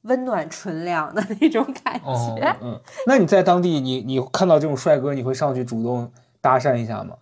[0.03, 7.15] 温暖纯良的那种感哦觉。，嗯， 那你在当地，你你看到这种帅哥，你会上去主动搭讪一下吗？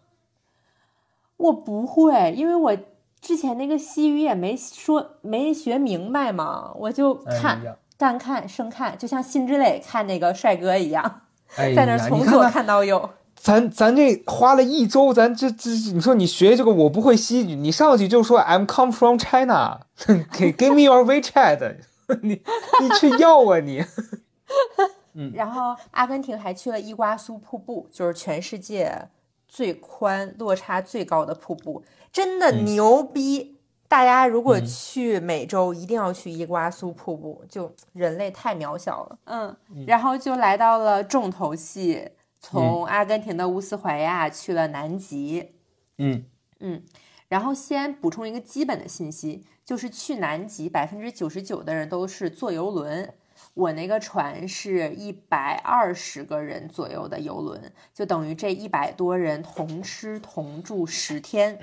[1.42, 2.78] 我不会，因为我
[3.20, 11.22] 之前那个西语也没说没学明白嘛，我就看、哎呀干看生看，就像辛芷蕾看那个帅哥一样，
[11.56, 13.10] 哎在那，从左看到右。
[13.36, 19.82] 咱咱这花了一周，咱这这，你说你学这个我不会西语，你上去就说 I'm come from China，
[20.38, 21.76] 给 Give me your WeChat，
[22.22, 22.42] 你
[22.82, 23.84] 你去要啊你。
[25.14, 29.10] 嗯然后阿根廷还去了伊瓜苏瀑布，就是全世界
[29.52, 33.60] 最宽、落差最高的瀑布，真的嗯牛逼！
[33.90, 39.20] 大家如果嗯去美洲，一定要去伊瓜苏瀑布，就人类太渺小了。
[39.26, 39.54] 嗯，
[39.86, 45.56] 然后就来到了重头戏，从阿根廷的乌斯怀亚去了南极。
[45.98, 46.24] 嗯
[46.62, 46.82] 嗯，
[47.28, 53.14] 然后先补充一个基本的信息，就是去南极百分之九十九的人都是坐游轮，
[53.54, 61.60] 我那个船是一百二十个人左右的游轮，就等于这一百多人同吃同住十天，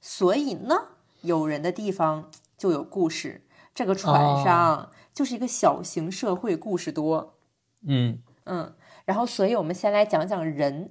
[0.00, 0.88] 所以呢，
[1.22, 3.42] 有人的地方就有故事，
[3.74, 7.34] 这个船上就是一个小型社会，故事多。
[7.86, 8.74] 嗯嗯，
[9.04, 10.90] 然后所以我们先来讲讲人。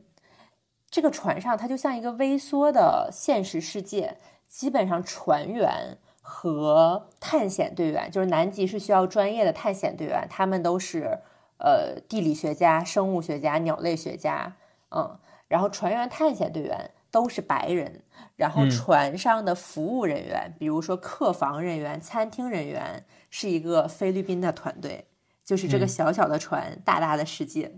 [0.90, 5.98] 这个船上它就像一个微缩的现实世界，基本上船员
[6.34, 11.20] 和探险队员，就是南极是需要专业的探险队员，他们都是
[11.58, 14.56] 呃地理学家、生物学家、鸟类学家，
[14.92, 18.02] 嗯，然后船员、探险队员都是白人，
[18.38, 25.08] 然后嗯船上的服务人员，比如说客房人员、餐厅人员，是一个菲律宾的团队，
[25.44, 27.74] 就是这个嗯小小的船，大大的世界。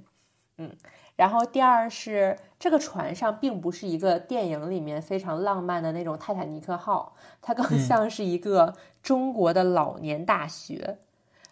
[0.60, 0.72] 嗯，
[1.16, 10.98] 然后第二是这个船上并不是一个电影里面非常浪漫的那种泰坦尼克号，它更像是一个中国的老年大学。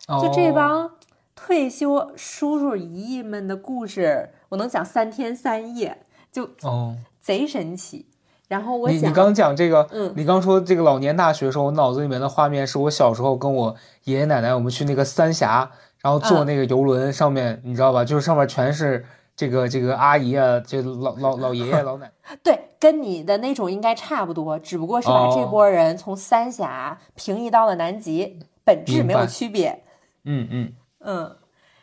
[0.08, 0.92] 就这哦帮
[1.36, 8.08] 退休叔叔姨姨们的故事，我能讲三天三夜，就哦，贼神奇。
[8.48, 15.72] 然后我讲，你你刚讲这个，嗯你刚说这个老年大学的时候，我脑子里面的画面是我小时候跟我爷爷奶奶，我们去那个三峡，
[16.02, 18.04] 然后坐嗯那个游轮上面，你知道吧？
[18.04, 19.06] 就是上面全是
[19.42, 22.38] 这个这个阿姨啊，这老老老爷爷老奶奶。
[22.44, 29.84] 对，跟你的那种应该差不多，只不过是把这哦波人从三峡平移到了南极，本质没有区别。
[30.26, 31.38] 嗯嗯，嗯，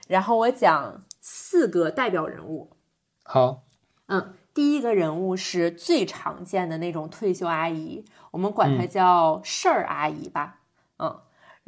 [0.07, 2.71] 然后我讲四个代表人物。
[3.25, 3.65] 好，
[4.07, 10.58] 嗯，第一个人物是最常见的那种退休阿姨，我们管她嗯叫事儿阿姨吧。
[10.58, 10.58] 嗯，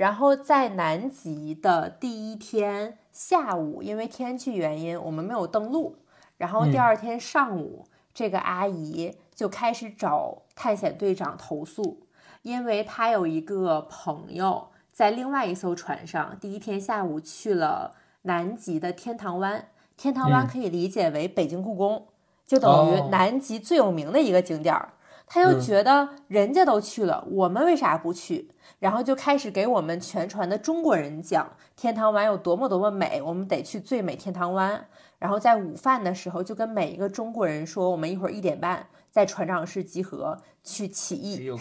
[0.00, 5.94] 然后在南极的第一天下午，因为天气原因，我们没有登陆。
[6.38, 7.84] 然后第嗯二天上午，
[8.14, 12.06] 这个阿姨就开始找探险队长投诉，
[12.40, 19.68] 因为她有一个朋友在另外一艘船上，第一天下午去了南极的天堂湾。
[19.98, 22.06] 天堂湾嗯可以理解为北京故宫，
[22.46, 24.94] 就等于哦南极最有名的一个景点儿。
[25.32, 28.50] 他又嗯觉得人家都去了，我们为啥不去？
[28.80, 34.84] 然后就开始给我们全船的中国人讲天堂湾有多么多么美，我们得去最美天堂湾。
[35.20, 41.44] 然后在午饭的时候，就跟每一个中国人说，我们一会儿一点半在船长室集合去起哎义。
[41.44, 41.58] 呦，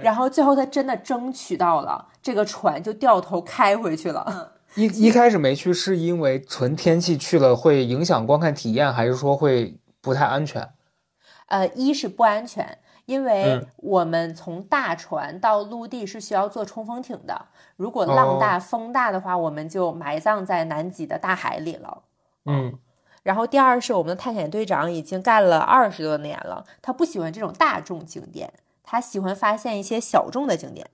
[0.00, 4.52] 然后最后他真的争取到了，这个船就掉头开回去了。
[4.76, 10.68] 一一开始没去是因为纯天气去了会影响观看体验，还是说会不太安全？
[11.48, 22.02] 呃，一是不安全，因为嗯我们从大船到陆地是需要坐冲锋艇的，如果浪大、哦风大的话，我们就埋葬在南极的大海里了。
[22.46, 22.78] 嗯
[23.22, 28.50] 然后第二是我们的探险队长已经干了二十多年了，他不喜欢这种大众景点，
[28.82, 30.88] 他喜欢发现一些小众的景点。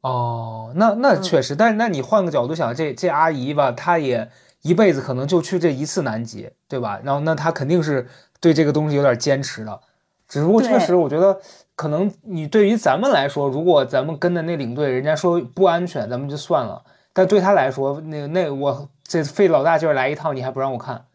[0.00, 4.30] 哦，那那嗯确实，但是那你换个角度想，这这阿姨吧，她也
[4.62, 7.00] 一辈子可能就去这一次南极，对吧？
[7.04, 8.08] 然后那她肯定是
[8.40, 9.80] 对这个东西有点坚持的，
[10.28, 11.40] 只不过确实，我觉得
[11.74, 21.06] 可能你对于咱们来说，如果咱们跟的那领队人家说不安全，咱们就算了，但对他来说，那那我这费老大劲儿来一趟，你还不让我看，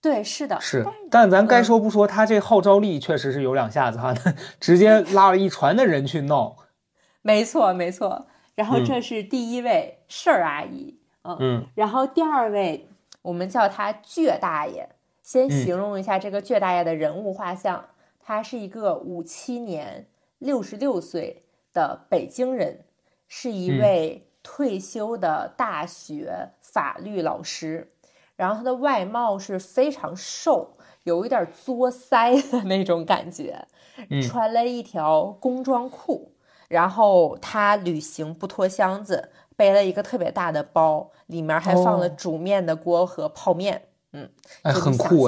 [0.00, 4.14] 对，是的，是，但咱该嗯说不说，他这号召力确实是有两下子哈，
[4.60, 6.56] 直接拉了一船的人去闹，
[7.22, 8.26] 没错没错。
[8.54, 12.88] 然后嗯这是第一位事儿阿姨，嗯嗯然后第二位，
[13.22, 14.88] 我们叫他倔大爷。
[15.22, 17.84] 先嗯形容一下这个倔大爷的人物画像，
[18.28, 22.84] 他是一个五七年、六十六岁的北京人，
[23.26, 27.94] 是一嗯位退休的大学法律老师。
[28.36, 33.66] 然后他的外貌是非常瘦，有一点作腮的那种感觉，
[34.10, 36.34] 嗯穿了一条工装裤，
[36.68, 43.84] 然后他旅行不拖箱子，背了一个特别大的包，里面还放了哦煮面的锅和泡面。
[44.12, 44.28] 嗯，
[44.62, 45.26] 很酷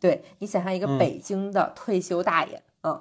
[0.00, 0.98] 对你想象一个嗯。
[0.98, 3.00] 北京的退休大爷，嗯，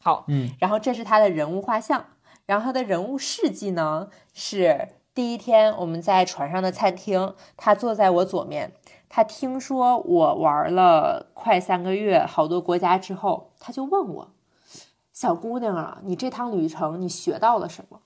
[0.00, 0.50] 好，嗯。
[0.60, 2.06] 然后这是他的人物画像，
[2.46, 8.72] 然后他的人物事迹呢是第一天我们在船上的餐厅，他坐在我左面，
[9.08, 14.30] 他听说我玩了快三个月好多国家之后，他就问我，
[15.12, 18.00] 小姑娘啊，你这趟旅程你学到了什么？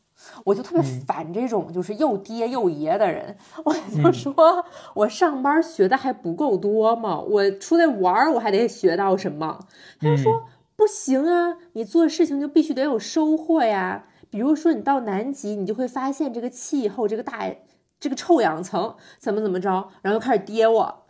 [0.44, 4.34] 我就特别嗯烦这种就是又爹又爷的人，我就说，
[4.94, 7.20] 我上班学的还不够多吗？
[7.20, 9.66] 我出来玩儿我还得学到什么？
[10.00, 14.06] 他就说、不行啊，你做事情就必须得有收获呀。
[14.28, 17.48] 比如说你到南极，你就会发现这个气候，这个大
[18.00, 21.06] 这个臭氧层怎么怎么着，然后就开始跌我。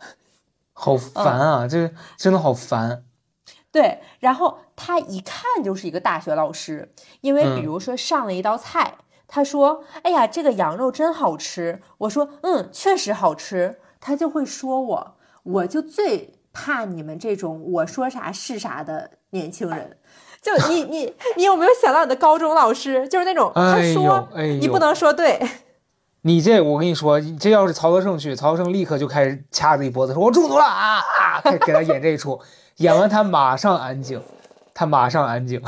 [0.73, 3.03] 好烦啊，这真的好烦。
[3.71, 8.95] 对，然后他一看就是一个大学老师，因为比嗯如说上了一道菜，
[9.27, 19.97] 他说：“哎呀，这个羊肉真好吃。”我说：“嗯，确实好吃。”他就会说我，我就最怕你们这种我说啥是啥的年轻人。
[20.41, 25.41] 就你你你有没有想到你的高中老师，就是那种他说、你不能说对，
[26.21, 31.03] 你这，我跟你说，这要是曹德胜去，曹德胜立刻就开始掐自己脖子，说：“我中毒了啊
[31.37, 32.39] 啊！”开始给他演这一出，
[32.77, 34.21] 演完他马上安静，
[34.73, 35.61] 他马上安静。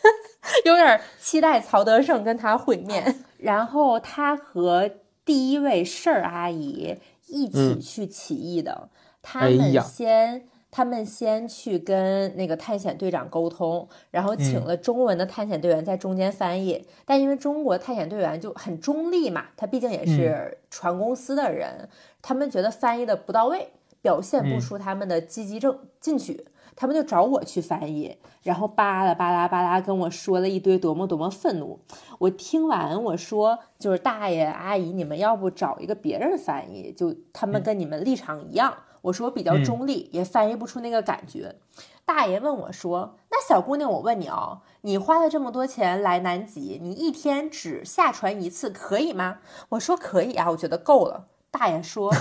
[0.64, 3.24] 有点期待曹德胜跟他会面。
[3.38, 4.90] 然后他和
[5.24, 8.88] 第一位事儿阿姨一起嗯去起义的，
[9.22, 10.48] 他哎们呀先。
[10.76, 16.84] 他们先去跟那个探险队长沟通，然后请嗯了中文的探险队员在中间翻译。
[17.04, 21.88] 但因为中国探险队员就很中立嘛，他毕竟也嗯是船公司的人，
[22.20, 23.68] 他们觉得翻译的不到位，
[24.04, 26.46] 表现不出他们的积极正进取，
[26.76, 31.80] 他们就找我去翻译，然后巴拉巴拉巴拉跟我说了一堆多么多么愤怒。
[32.18, 38.74] 我听完我说，就是大爷阿姨，你们要不找一个别人翻译，就他们跟你们立场一样。
[39.00, 41.56] 我说我比较中立，也翻译不出那个感觉。
[42.04, 49.38] 大爷问我说：“那小姑娘，我问你哦，你花了这么多钱来南极，你一天只下船一次，可以吗？”
[49.70, 52.12] 我说：“可以啊，我觉得够了。”大爷说：“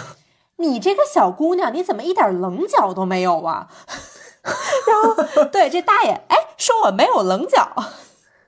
[0.64, 3.68] 你这个小姑娘，你怎么一点棱角都没有啊？”
[4.44, 7.72] 然后对这大爷，哎，说我没有棱角。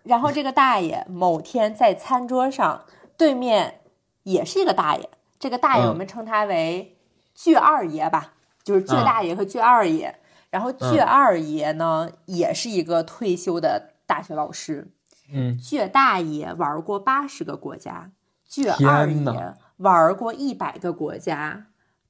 [0.03, 2.83] 然后这个大爷某天在餐桌上，
[3.17, 3.81] 对面
[4.23, 5.09] 也是一个大爷，
[5.39, 6.97] 这个大爷我们称他为
[7.37, 10.19] 倔二爷吧，就是倔大爷和倔二爷。
[10.49, 14.89] 然后倔二爷呢，也是一个退休的大学老师。
[15.33, 18.11] 嗯，倔大爷玩过八十个国家，
[18.49, 21.65] 倔二爷玩过一百个国家。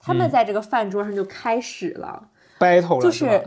[0.05, 2.29] 他们在这个饭桌上就开始了
[2.59, 3.45] battle 了，就是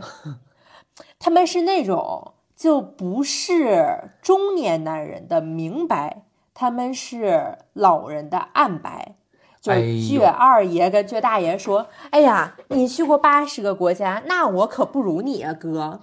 [1.17, 9.15] 他们是那种就不是中年男人的明白，他们是老人的暗白。
[9.61, 15.99] 就倔二爷跟倔大爷说：“哎呀，你去过八十个国家，那我可不如你啊，哥。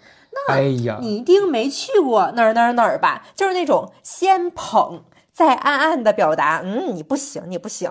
[0.47, 0.57] 那
[1.01, 3.25] 你一定没去过哪儿哪儿哪儿吧？
[3.35, 7.91] 就是那种先捧，再暗暗的表达，嗯，你不行，你不行。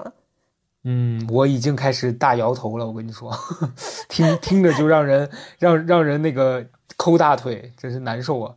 [0.86, 2.86] 嗯，我已经开始大摇头了。
[2.86, 3.32] 我跟你说，
[4.08, 6.66] 听听着就让人让让人那个
[6.96, 8.54] 抠大腿，真是难受啊。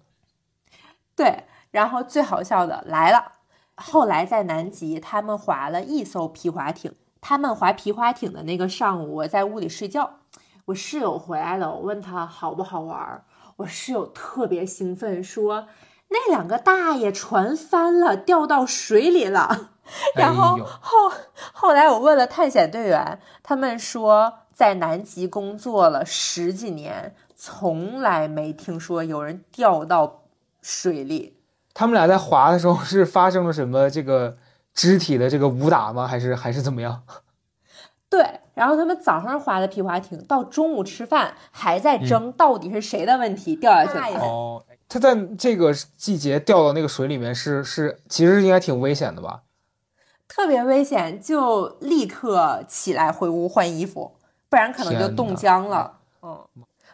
[1.16, 3.32] 对，然后最好笑的来了。”
[3.80, 6.92] 后来在南极，他们划了一艘皮划艇。
[7.20, 10.18] 他们划皮划艇的那个上午，我在屋里睡觉。
[10.66, 13.24] 我室友回来了，我问他好不好玩。
[13.56, 15.68] 我室友特别兴奋，说
[16.08, 19.70] 那两个大爷船翻了，掉到水里了。
[20.14, 21.12] 然后后
[21.52, 30.22] 后来我问了探险队员，他们说在南极工作了十几年，从来没听说有人掉到
[30.60, 31.36] 水里。
[31.74, 34.36] 他们俩在滑的时候是发生了什么这个
[34.74, 36.06] 肢体的这个武打吗？
[36.06, 37.02] 还是还是怎么样？
[38.10, 44.20] 对，然后他们早上滑的皮划艇，到中午吃饭还在争到底是谁的问题掉下去了。
[44.20, 49.42] 哦，他在这个季节掉到那个水里面是是，其实应该挺危险的吧？
[50.28, 54.12] 特别危险，就立刻起来回屋换衣服，
[54.48, 55.98] 不然可能就冻僵了。
[56.22, 56.46] 嗯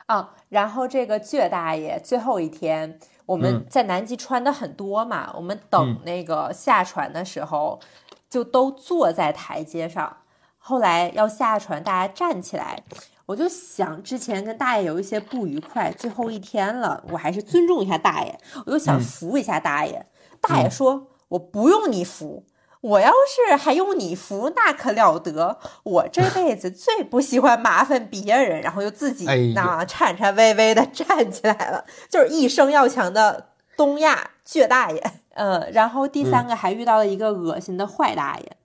[0.07, 2.99] 啊，然后这个倔大爷最后一天。
[3.27, 7.81] 我们在南极穿的很多嘛，我们等那个下船的时候，
[8.29, 10.19] 就都坐在台阶上。
[10.59, 12.85] 后来要下船，大家站起来，
[13.25, 20.05] 我就想之前跟大爷有一些不愉快，最后一天了，我还是尊重一下大爷，我就想扶一下大爷。
[20.39, 22.45] 大爷说：“我不用你扶。”
[22.85, 23.11] 我要
[23.49, 25.59] 是还用你扶，那可了得！
[25.85, 29.25] 我这 辈子最不喜欢麻烦别人，然后又自己
[29.55, 35.03] 那颤颤巍巍的站起来了，就是一生要强的东亚倔大爷。
[35.33, 38.57] 嗯，然后第三个还遇到了一个恶心的坏大爷。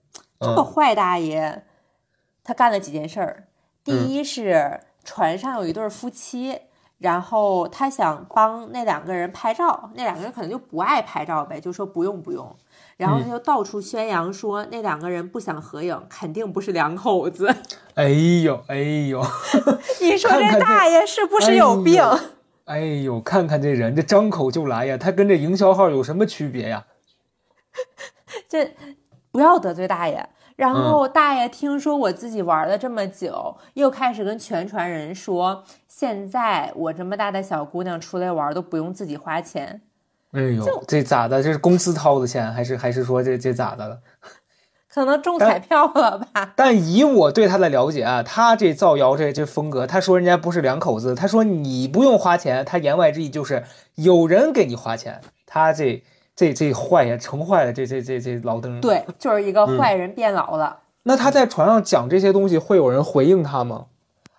[0.42, 1.66] 这个坏大爷
[2.44, 3.46] 他干了几件事儿。
[3.84, 6.60] 第一是船上有一对夫妻，
[6.98, 12.56] 然后他想帮那两个人拍照，那两个人可能就不爱拍照呗，就说不用不用。
[13.00, 17.48] 然后他就到处宣扬说那两个人不想合影，肯定不是两口子。
[17.96, 18.10] 哎
[18.44, 18.76] 呦哎
[19.08, 19.24] 呦，
[20.02, 22.04] 你说这大爷是不是有病？
[22.66, 24.98] 哎呦，看看这人，这张口就来呀！
[24.98, 26.86] 他跟这营销号有什么区别呀？
[28.50, 28.76] 这
[29.32, 30.28] 不要得罪大爷。
[30.58, 39.82] 然后大爷听说我自己玩了这么久，又开始跟全船人说，现在我这么大的小姑娘出来玩都不用自己花钱。
[40.32, 41.42] 哎呦，这咋的？
[41.42, 44.00] 这是公司掏的钱，还是还是说这这咋的了？
[44.92, 46.54] 可能中彩票了吧？
[46.56, 53.64] 但以我对他的了解啊，他这造谣这这风格，他说人家不是两口子，他说你不用花钱，他言外之意就是
[53.96, 55.22] 有人给你花钱。
[55.46, 56.04] 他这
[56.36, 58.80] 这这坏呀，成坏了这这这这老登。
[58.82, 60.80] 对，就是一个坏人变老了。
[61.04, 63.86] 那他在船上讲这些东西，会有人回应他吗？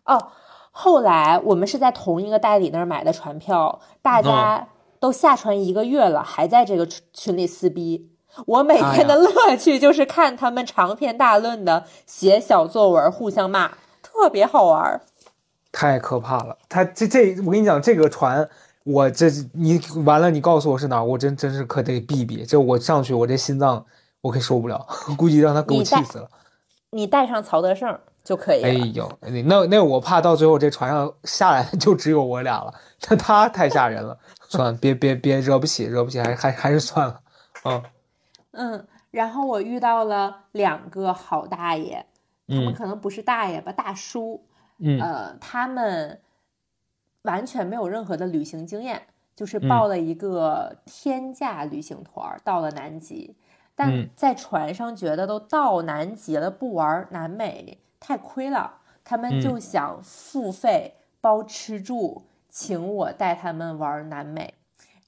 [0.04, 0.28] 哦，
[0.70, 4.68] 后来我们是在同一个代理那儿买的船票，大家。
[5.00, 8.10] 都下船一个月了，还在这个群里撕逼。
[8.46, 13.72] 我每天的乐趣就是看他们长篇大论的写小作文，互相骂，
[14.02, 15.00] 特别好玩。
[15.72, 16.56] 太可怕了！
[16.68, 18.48] 他这这，我跟你讲，这个船，
[18.84, 22.44] 我这你完了，你告诉我是哪，我真真是可得避避。
[22.44, 23.84] 这我上去，我这心脏
[24.20, 24.86] 我可受不了，
[25.18, 26.28] 估计让他给我气死了。
[26.90, 28.68] 你带上曹德胜就可以了。
[28.68, 29.10] 哎呦，
[29.46, 32.74] 那那我怕到最后这船上下来 就只有我俩了，
[33.08, 34.18] 那他太吓人了。
[34.50, 37.20] 算了，别别别惹不起，惹不起，还还还是算了。
[37.64, 37.82] 嗯。
[38.50, 42.04] 嗯，然后我遇到了两个好大爷，
[42.48, 44.44] 他们可能不是大爷吧，大叔。
[44.78, 45.00] 嗯。
[45.00, 46.20] 呃，他们
[47.22, 49.02] 完全没有任何的旅行经验，
[49.36, 49.68] 就是嗯。
[49.68, 53.36] 报了一个天价旅行团儿到了南极，
[53.76, 54.10] 但嗯。
[54.16, 59.40] 在船上觉得都到南极了，不玩南美太亏了，他们嗯。
[59.40, 64.54] 就想付费包吃住，请我带他们玩南美。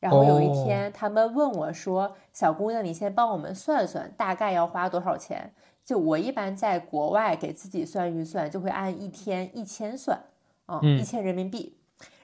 [0.01, 5.53] 然后有一哦天，他们问我说：“小姑娘，你先帮我们算算，大概要花多少钱？”
[5.85, 10.19] 就我一般在国外给自己算预算，就会按一天一千算，
[10.67, 11.77] 啊、嗯一千人民币。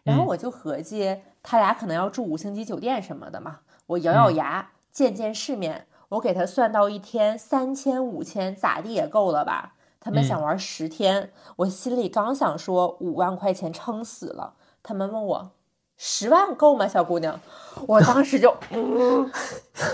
[0.04, 9.74] 然后我就合计，他俩可能要住五星级酒店什么的嘛，我咬咬牙，见见世面，我给他算到一天三千五千，咋地也够了吧？
[10.00, 14.54] 他们想玩十天，我心里刚想说五万块钱撑死了，
[14.88, 15.52] 他们问我
[15.98, 17.38] 十万够吗，小姑娘？
[17.86, 19.30] 我当时就，嗯，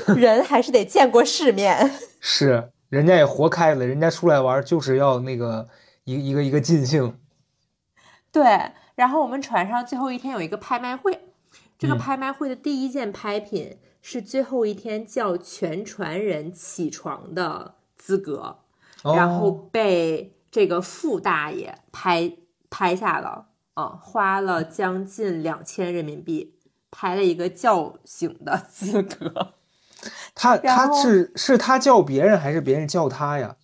[0.14, 1.90] 人还是得见过世面。
[2.20, 5.66] 是，人家也活开了，人家出来玩就是要那个
[6.04, 7.18] 一一个一个尽兴。
[8.30, 11.18] 对，然后我们船上最后一天有一个拍卖会，
[11.76, 18.58] 这个嗯拍卖会的第一件拍品是最后一天叫全船人起床的资格，
[19.02, 22.36] 然后哦被这个傅大爷拍
[22.70, 26.54] 拍下了，啊，花了将近两千人民币
[26.90, 29.54] 拍了一个叫醒的 资格
[30.34, 33.56] 他他是是他叫别人还是别人叫他呀？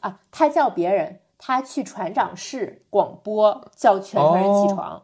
[0.00, 5.02] 啊，他叫别人，他去船长室广播叫全船人起哦床。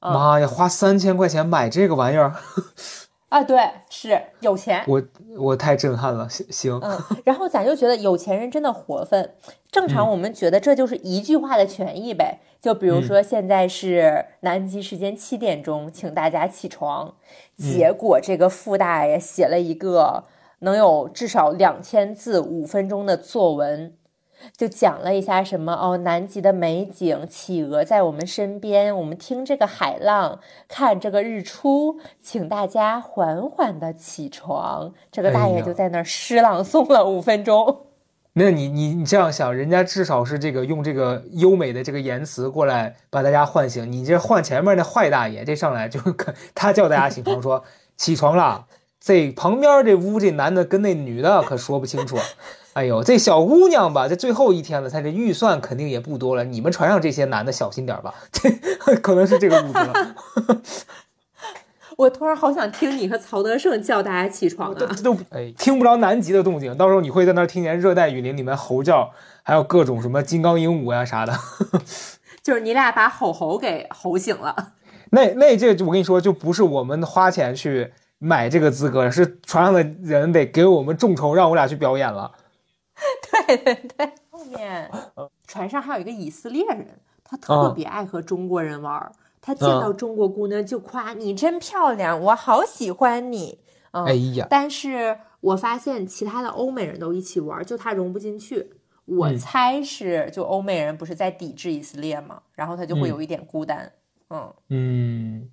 [0.00, 2.34] 嗯妈呀，花三千块钱买这个玩意儿，
[3.30, 3.58] 啊，对，
[3.88, 5.02] 是有钱，我
[5.38, 6.28] 我太震撼了。
[6.28, 9.34] 行行，嗯，然后咱就觉得有钱人真的活分。
[9.70, 17.14] 正常嗯我们觉得这就是一句话的权益呗，就比如说现在是南极时间七点钟，请大家起床。
[17.56, 20.24] 结果这个傅大爷写了一个
[20.58, 23.94] 能有至少两千字、五分钟的作文。
[24.56, 34.92] 就讲了一下什么哦，南极的美景，企鹅在我们身边，我们听这个海浪，看这个日出，请大家缓缓的起床。
[35.10, 37.86] 这个大爷就在那儿诗朗诵了五分钟。
[38.34, 46.00] 那你你你这样想，人家至少是这个用这个优美的这个言辞过来把大家唤醒，你这换前面那坏大爷，这上来就
[46.54, 47.64] 他叫大家起床说
[47.98, 48.66] 起床啦，
[49.00, 52.16] 这旁边这屋这男的跟那女的可说不清楚。
[52.74, 56.44] 哎呦，这小姑娘吧，这最后一天了，她这预算肯定也不多了。
[56.44, 60.14] 你们船上这些男的小心点吧，这可能是这个物质了。
[61.98, 64.76] 我突然好想听你和曹德胜叫大家起床啊！
[64.78, 69.10] 这这都哎听不着南极的动静，到时候你会在那儿听见热带雨林里面猴叫，
[69.42, 71.36] 还有各种什么金刚鹦鹉呀啥的。
[72.42, 74.72] 就是你俩把吼吼给吼醒了。
[75.10, 82.30] 那那这我跟你说，就不是我们花钱去买这个资格，是船上的人得给我们众筹，让我俩去表演了。
[83.46, 84.90] 对对对，后面
[85.46, 89.12] 船上还有一个以色列人，他特别爱和中国人玩儿。
[89.42, 93.58] 他见到中国姑娘就夸你真漂亮，我好喜欢你。
[93.92, 98.74] 嗯，哎呀，但是我发现其他的欧美人都一起玩，就他融不进去。
[99.06, 103.90] 我嗯猜是就欧美人不是在抵制以色列嘛，然后他就会有一点孤单。
[104.28, 105.50] 嗯，嗯，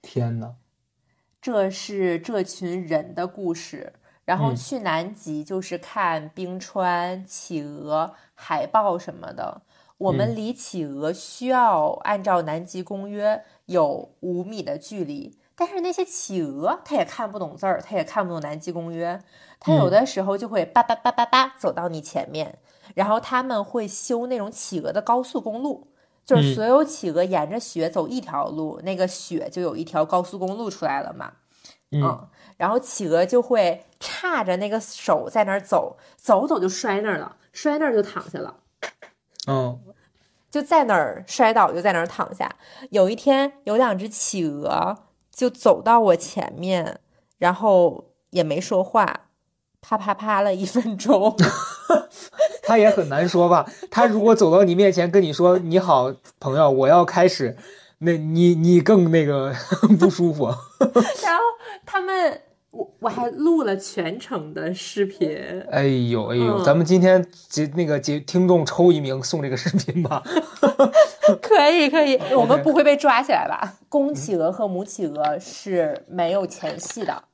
[0.00, 0.54] 天哪，
[1.40, 3.92] 这是这群人的故事。
[4.24, 9.62] 然后嗯去南极就是看冰川、企鹅、海豹什么的。
[9.98, 19.20] 我们嗯离企鹅需要按照南极公约有五米的距离，但是那些企鹅它也看不懂字儿，它也看不懂南极公约，
[19.60, 22.58] 它有的时候就会叭叭叭叭叭走到你前面，
[22.94, 25.86] 然后他们会修那种企鹅的高速公路，
[26.26, 31.32] 就是嗯所有企鹅沿着雪走一条路，那个雪就有一条高速公路出来了嘛。
[31.92, 38.56] 嗯，然后企鹅就会叉着那个手在那儿走，走走就摔那儿了，摔那儿就躺下了，
[39.46, 39.80] 嗯，
[40.50, 42.50] 就在那儿摔倒，就在那儿躺下。
[42.90, 44.96] 有一天，有两只企鹅
[45.32, 47.00] 就走到我前面，
[47.38, 49.28] 然后也没说话，
[49.80, 51.36] 啪啪啪了一分钟。
[52.66, 53.68] 他也很难说吧？
[53.90, 57.54] 他如果走到你面前跟你说“你好，朋友，我要开始”，
[57.98, 59.54] 那你你更那个
[59.98, 60.44] 不舒服。
[61.22, 61.42] 然后
[61.86, 62.40] 他们，
[62.70, 65.28] 我我还录了全程的视频。
[65.70, 70.22] 哎呦哎呦，嗯咱们今天节那个节听众抽一名送这个视频吧。
[71.40, 73.74] 可以可以，我们不会被抓起来吧？
[73.88, 77.24] 公企鹅和母企鹅是没有前戏的。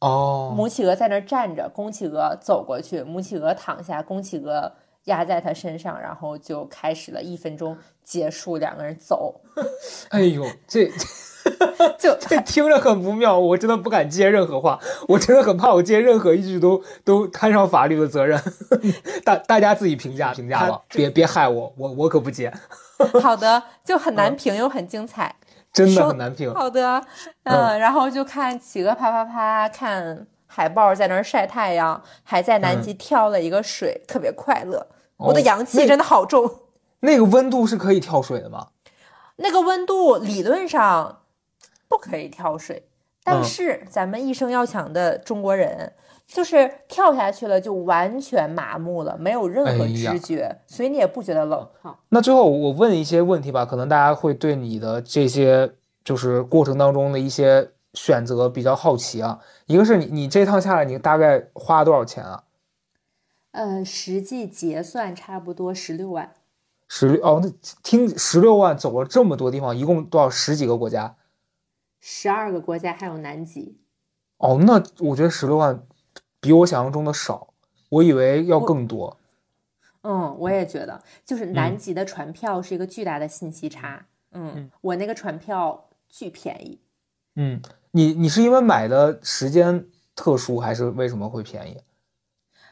[0.00, 4.72] 哦，母企鹅在那儿站着，公企鹅走过去，母企鹅躺下，公企鹅
[5.06, 9.40] 压在他身上，然后就开始了一分钟结束，两个人走。
[10.10, 10.88] 哎呦，这
[11.98, 14.78] 就这听着很不妙，我真的不敢接任何话，
[15.08, 18.40] 我真的很怕我接任何一句都都摊上法律的责任。
[19.24, 22.52] 大大家自己评价评价吧，别别害我，我我可不接。
[23.22, 25.36] 好的，就很难评又很精彩，
[25.72, 26.52] 真的很难评。
[26.52, 27.00] 好的，
[27.44, 34.88] 嗯，然后就看企鹅啪啪啪，看海豹在那儿晒太阳，还在南极跳了一个水，特别快乐。
[35.18, 36.50] 我的阳气真的好重。
[37.00, 38.68] 那个温度是可以跳水的吗？
[39.36, 41.20] 那个温度理论上
[41.88, 42.88] 不可以跳水，
[43.22, 45.92] 但是咱们一生要强的中国人，
[46.26, 51.68] 就是跳下去了就完全麻木了，没有任何知觉，所以你也不觉得冷。
[52.08, 55.70] 那最后我问一些问题吧，可能大家会对你的这些
[56.02, 59.38] 就是过程当中的一些选择比较好奇啊。
[59.66, 62.42] 一个是你你这趟下来你大概花了多少钱啊？
[63.56, 66.34] 呃，实际结算差不多十六万。
[66.88, 67.50] 十六哦，那
[67.82, 70.28] 听十六万走了这么多地方，一共多少？
[70.28, 71.16] 十几个国家，
[71.98, 73.78] 十二个国家，还有南极。
[74.36, 75.82] 哦，那我觉得十六万
[76.38, 77.54] 比我想象中的少，
[77.88, 79.16] 我以为要更多。
[80.02, 84.06] 嗯，我也觉得，就是南极的船票是一个巨大的信息差。
[84.32, 86.78] 嗯，我那个船票巨便宜。
[87.36, 91.80] 嗯，你你是因为买的时间特殊，还是为什么会便宜？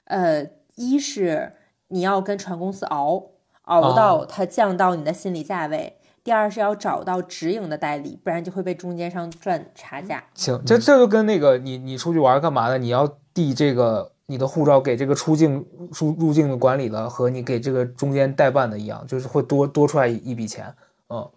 [0.05, 1.55] 呃，一是
[1.89, 3.31] 你要跟船公司熬。
[3.65, 5.97] 熬到它降到你的心理价位。
[6.23, 10.23] 第二是要找到直营的代理，不然就会被中间商赚差价。
[10.35, 12.77] 行，这这就跟那个你你出去玩干嘛的？
[12.77, 15.67] 你要递这个你的护照给这个出境
[15.99, 20.75] 入入境的管理的，和你给这个中间代办的一样，就是会多多出来一笔钱。
[21.09, 21.31] 嗯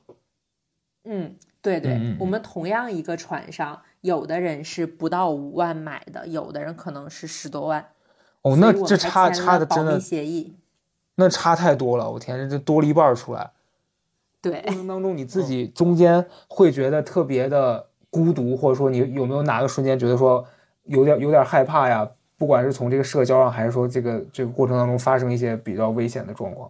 [1.05, 7.85] 嗯，对对，我们同样一个船上，有的人是不到五万买的，有的人可能是十多万。
[8.49, 9.99] 哦，那这差差的真的。
[9.99, 10.55] 协议。
[11.15, 13.49] 那差太多了，我天，这多了一半出来。
[14.39, 20.45] 对，过程当中你自己中间会觉得特别的孤独，或者说你有没有哪个瞬间觉得说
[20.83, 22.07] 有点有点害怕呀？
[22.37, 26.69] 不管是从这个社交上，还是说这个这个过程当中发生一些比较危险的状况。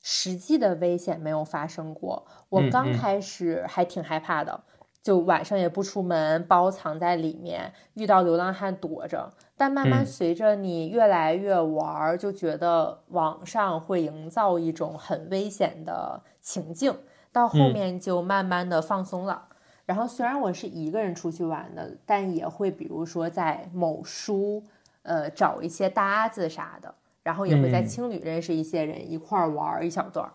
[0.00, 4.60] 实际的危险没有发生过，我刚开始还挺害怕的。
[5.02, 9.32] 就晚上也不出门，包藏在里面，遇到流浪汉躲着。
[9.60, 16.96] 但慢慢随着你越来越玩，就觉得网上会营造一种很危险的情境，
[17.30, 19.48] 到后面就慢慢的放松了。
[19.84, 24.64] 然后虽然我是一个人出去玩的，但也会比如说在某书，
[25.02, 30.26] 呃，找一些搭子啥的，然后也会在青旅认识一些人一块儿玩一小段。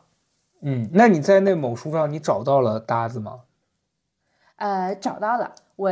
[0.61, 3.39] 嗯，那你在那某书上你找到了搭子吗？
[4.57, 5.55] 呃，找到了。
[5.77, 5.89] 我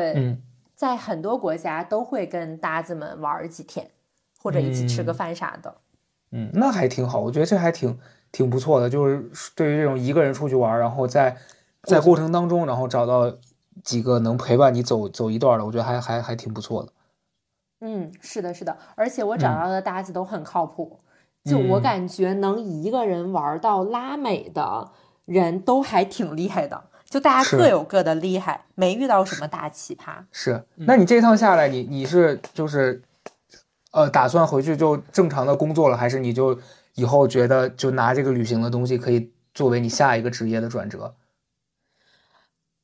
[0.76, 3.92] 在很多国家都会跟搭子们玩几天，
[4.42, 5.76] 或者一起吃个饭啥的。
[6.32, 7.20] 嗯，那还挺好。
[7.20, 7.98] 我觉得这还挺
[8.32, 8.90] 挺不错的。
[8.90, 11.38] 就是对于这种一个人出去玩，然后在
[11.84, 13.32] 在过程当中，然后找到
[13.84, 16.92] 几个能陪伴你走走一段的，我觉得还还还挺不错的。
[17.82, 18.78] 嗯，是的，是的。
[18.96, 21.00] 而且我找到的搭子都很靠谱。
[21.44, 24.92] 就我感觉，能一个人玩到拉美的
[25.26, 26.86] 人都还挺厉害的。
[27.14, 30.16] 就大家各有各的厉害，没遇到什么大奇葩。
[30.32, 33.04] 是，那你这趟下来，你你是就是，
[33.92, 36.60] 呃，打算回去就正常的工作了，还是你就
[36.96, 41.14] 以后觉得就拿这个旅行的东西可以作为你下一个职业的转折？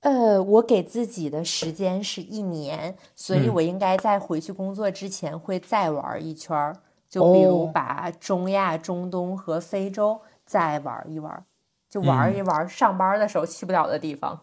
[0.02, 6.78] 呃，我给自己的时间是一年，所以我应该在回去工作之前会再玩一圈儿，
[7.10, 11.44] 就比如把中亚、中东和非洲再玩一玩。
[11.90, 14.40] 就玩一玩，上班的时候去不了的地方，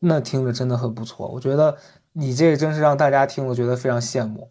[0.00, 1.28] 那听着真的很不错。
[1.28, 1.76] 我觉得
[2.14, 4.50] 你这个真是让大家听了觉得非常羡慕。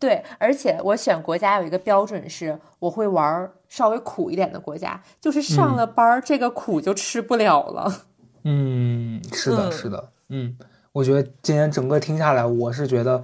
[0.00, 8.06] 对，而且我选国家有一个标准是，我会玩稍微苦一点的国家，就是上了班这个苦就吃不了了。
[8.42, 10.58] 嗯，是的，是的，嗯，
[10.92, 13.22] 我觉得今天整个听下来，我是觉得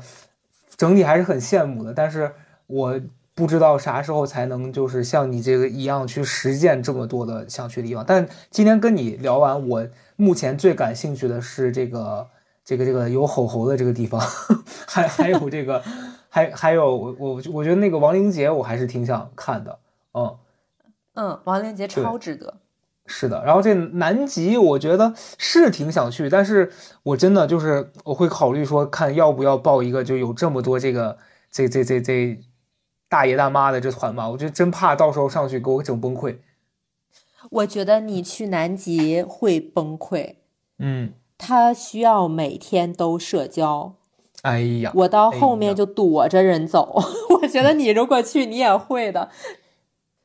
[0.77, 2.33] 整体还是很羡慕的，但是
[2.69, 3.01] 我。
[3.37, 8.05] 不知道啥时候才能就是像你这个一样去实践这么多的想去的地方。
[8.07, 12.29] 但今天跟你聊完，我目前最感兴趣的是这个
[12.65, 14.21] 这个这个有吼猴的这个地方，
[14.87, 15.83] 还还有这个
[16.29, 19.79] 还还有我我我觉得那个亡灵节我还是挺想看的。
[20.13, 20.37] 嗯
[21.15, 22.55] 嗯，亡灵节超值得。
[23.07, 26.71] 是的，然后这南极我觉得是挺想去，但是
[27.03, 31.19] 我真的就是我会考虑说看要不要报一个就有这么多这个
[31.51, 32.41] 这这这这。
[33.15, 36.39] 大爷大妈的这团吧，我就真怕到时候上去给我整崩溃。
[37.49, 40.35] 我觉得你去南极会崩溃。
[40.81, 43.95] 嗯，他需要每天都社交。
[44.43, 47.01] 哎呀，我到后面就躲着人走。
[47.41, 49.31] 我觉得你如果去，你也会的。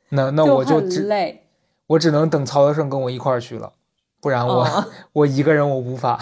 [0.10, 1.44] 那那我就累，
[1.86, 3.74] 我只能等曹德胜跟我一块儿去了。
[4.20, 6.20] 不然我、哦我一个人我无法。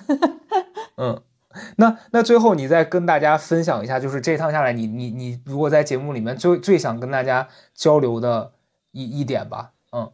[1.00, 1.22] 嗯，
[1.76, 8.52] 那那最后你再跟大家分享一下，就是这趟下来你，你你如果在节目里面最最想跟大家交流的
[8.92, 9.72] 一一点吧。
[9.92, 10.12] 嗯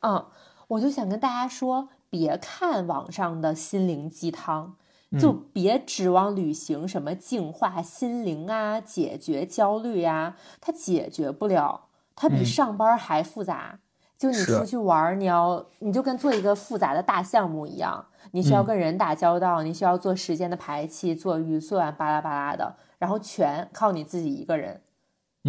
[0.00, 0.26] 嗯，
[0.68, 4.76] 我就想跟大家说，别看网上的心灵鸡汤，
[5.18, 13.80] 就嗯别指望旅行什么净化心灵啊、解决焦虑呀、它解决不了，它比嗯上班还复杂。
[14.18, 18.66] 就你出去玩儿，你要你就跟做一个复杂的大项目一样，你需要嗯。
[18.66, 24.80] 跟人打交道，你需要做时间的排期、做预算，巴拉巴拉的，然后全靠你自己一个人。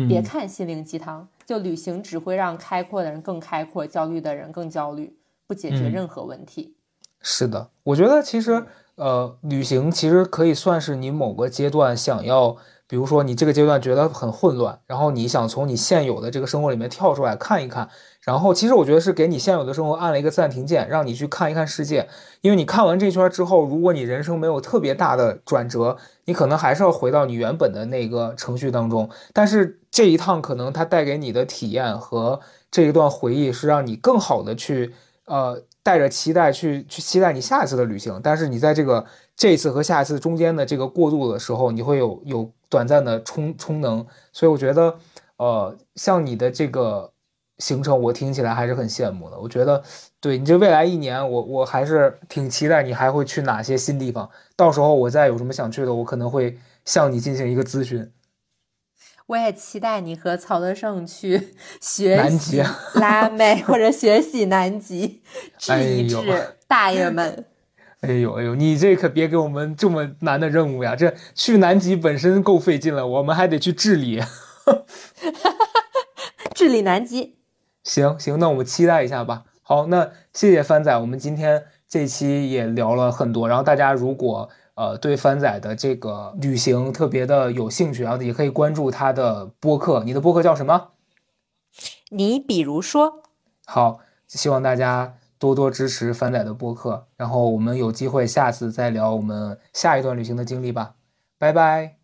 [0.07, 5.17] 别嗯，看心灵鸡汤，就旅行只会让开阔的人更开阔，焦虑的人更焦虑，
[5.47, 5.91] 不解决嗯。
[5.91, 6.75] 任何问题。
[7.21, 8.65] 是的，我觉得其实
[8.95, 12.55] 呃，旅行其实可以算是你某个阶段想要，
[12.89, 17.87] 比如说你这个阶段觉得很混乱，然后你想从你现有的这个生活里面跳出来看一看，
[18.23, 22.09] 然后其实我觉得是给你现有的生活按了一个暂停键，让你去看一看世界。
[22.41, 29.07] 因为你看完这圈之后，如果你人生没有特别大的转折，你可能还是要回到你原本的那个程序当中。
[29.33, 32.39] 但是这一趟可能它带给你的体验和
[32.71, 38.19] 这一段回忆，是让你更好的去呃带着期待去去期待你下一次的旅行。
[38.23, 44.05] 但是你在这个这次和下一次中间的这个过渡的时候，你会有有短暂的充充能。
[44.31, 44.97] 所以我觉得，
[45.37, 47.11] 呃，像你的这个
[47.57, 49.37] 行程，我听起来还是很羡慕的。
[49.39, 49.83] 我觉得，
[50.21, 54.29] 对你这未来一年，我我还是挺期待你还会去哪些新地方。
[54.55, 58.11] 到时候我再有什么想去的，我可能会向你进行一个咨询。
[59.27, 61.49] 我也期待你和曹德胜去
[61.79, 65.21] 学南习极拉美或者学习南极，
[65.59, 67.45] 治哎一呦治大爷们。
[68.01, 70.95] 哎呦哎呦，你这可别给我们这么难的任务呀！
[70.95, 74.21] 这去南极本身够费劲了，我们还得去治理。
[76.55, 77.35] 治理南极。
[77.83, 79.43] 行行，那我们期待一下吧。
[79.61, 83.49] 好，那谢谢帆仔，我们今天这期也聊了很多。
[83.49, 90.03] 然后大家如果呃对帆仔的这个旅行特别的有兴趣，然后也可以关注他的播客。
[90.05, 90.91] 你的播客叫什么？
[92.09, 93.21] 你比如说，
[93.65, 97.07] 好，希望大家多多支持凡仔的播客。
[97.17, 100.93] 然后我们有机会下次再聊我们下一段旅行的经历吧。
[101.39, 101.95] 拜拜。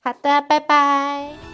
[0.00, 1.49] 好的，拜拜。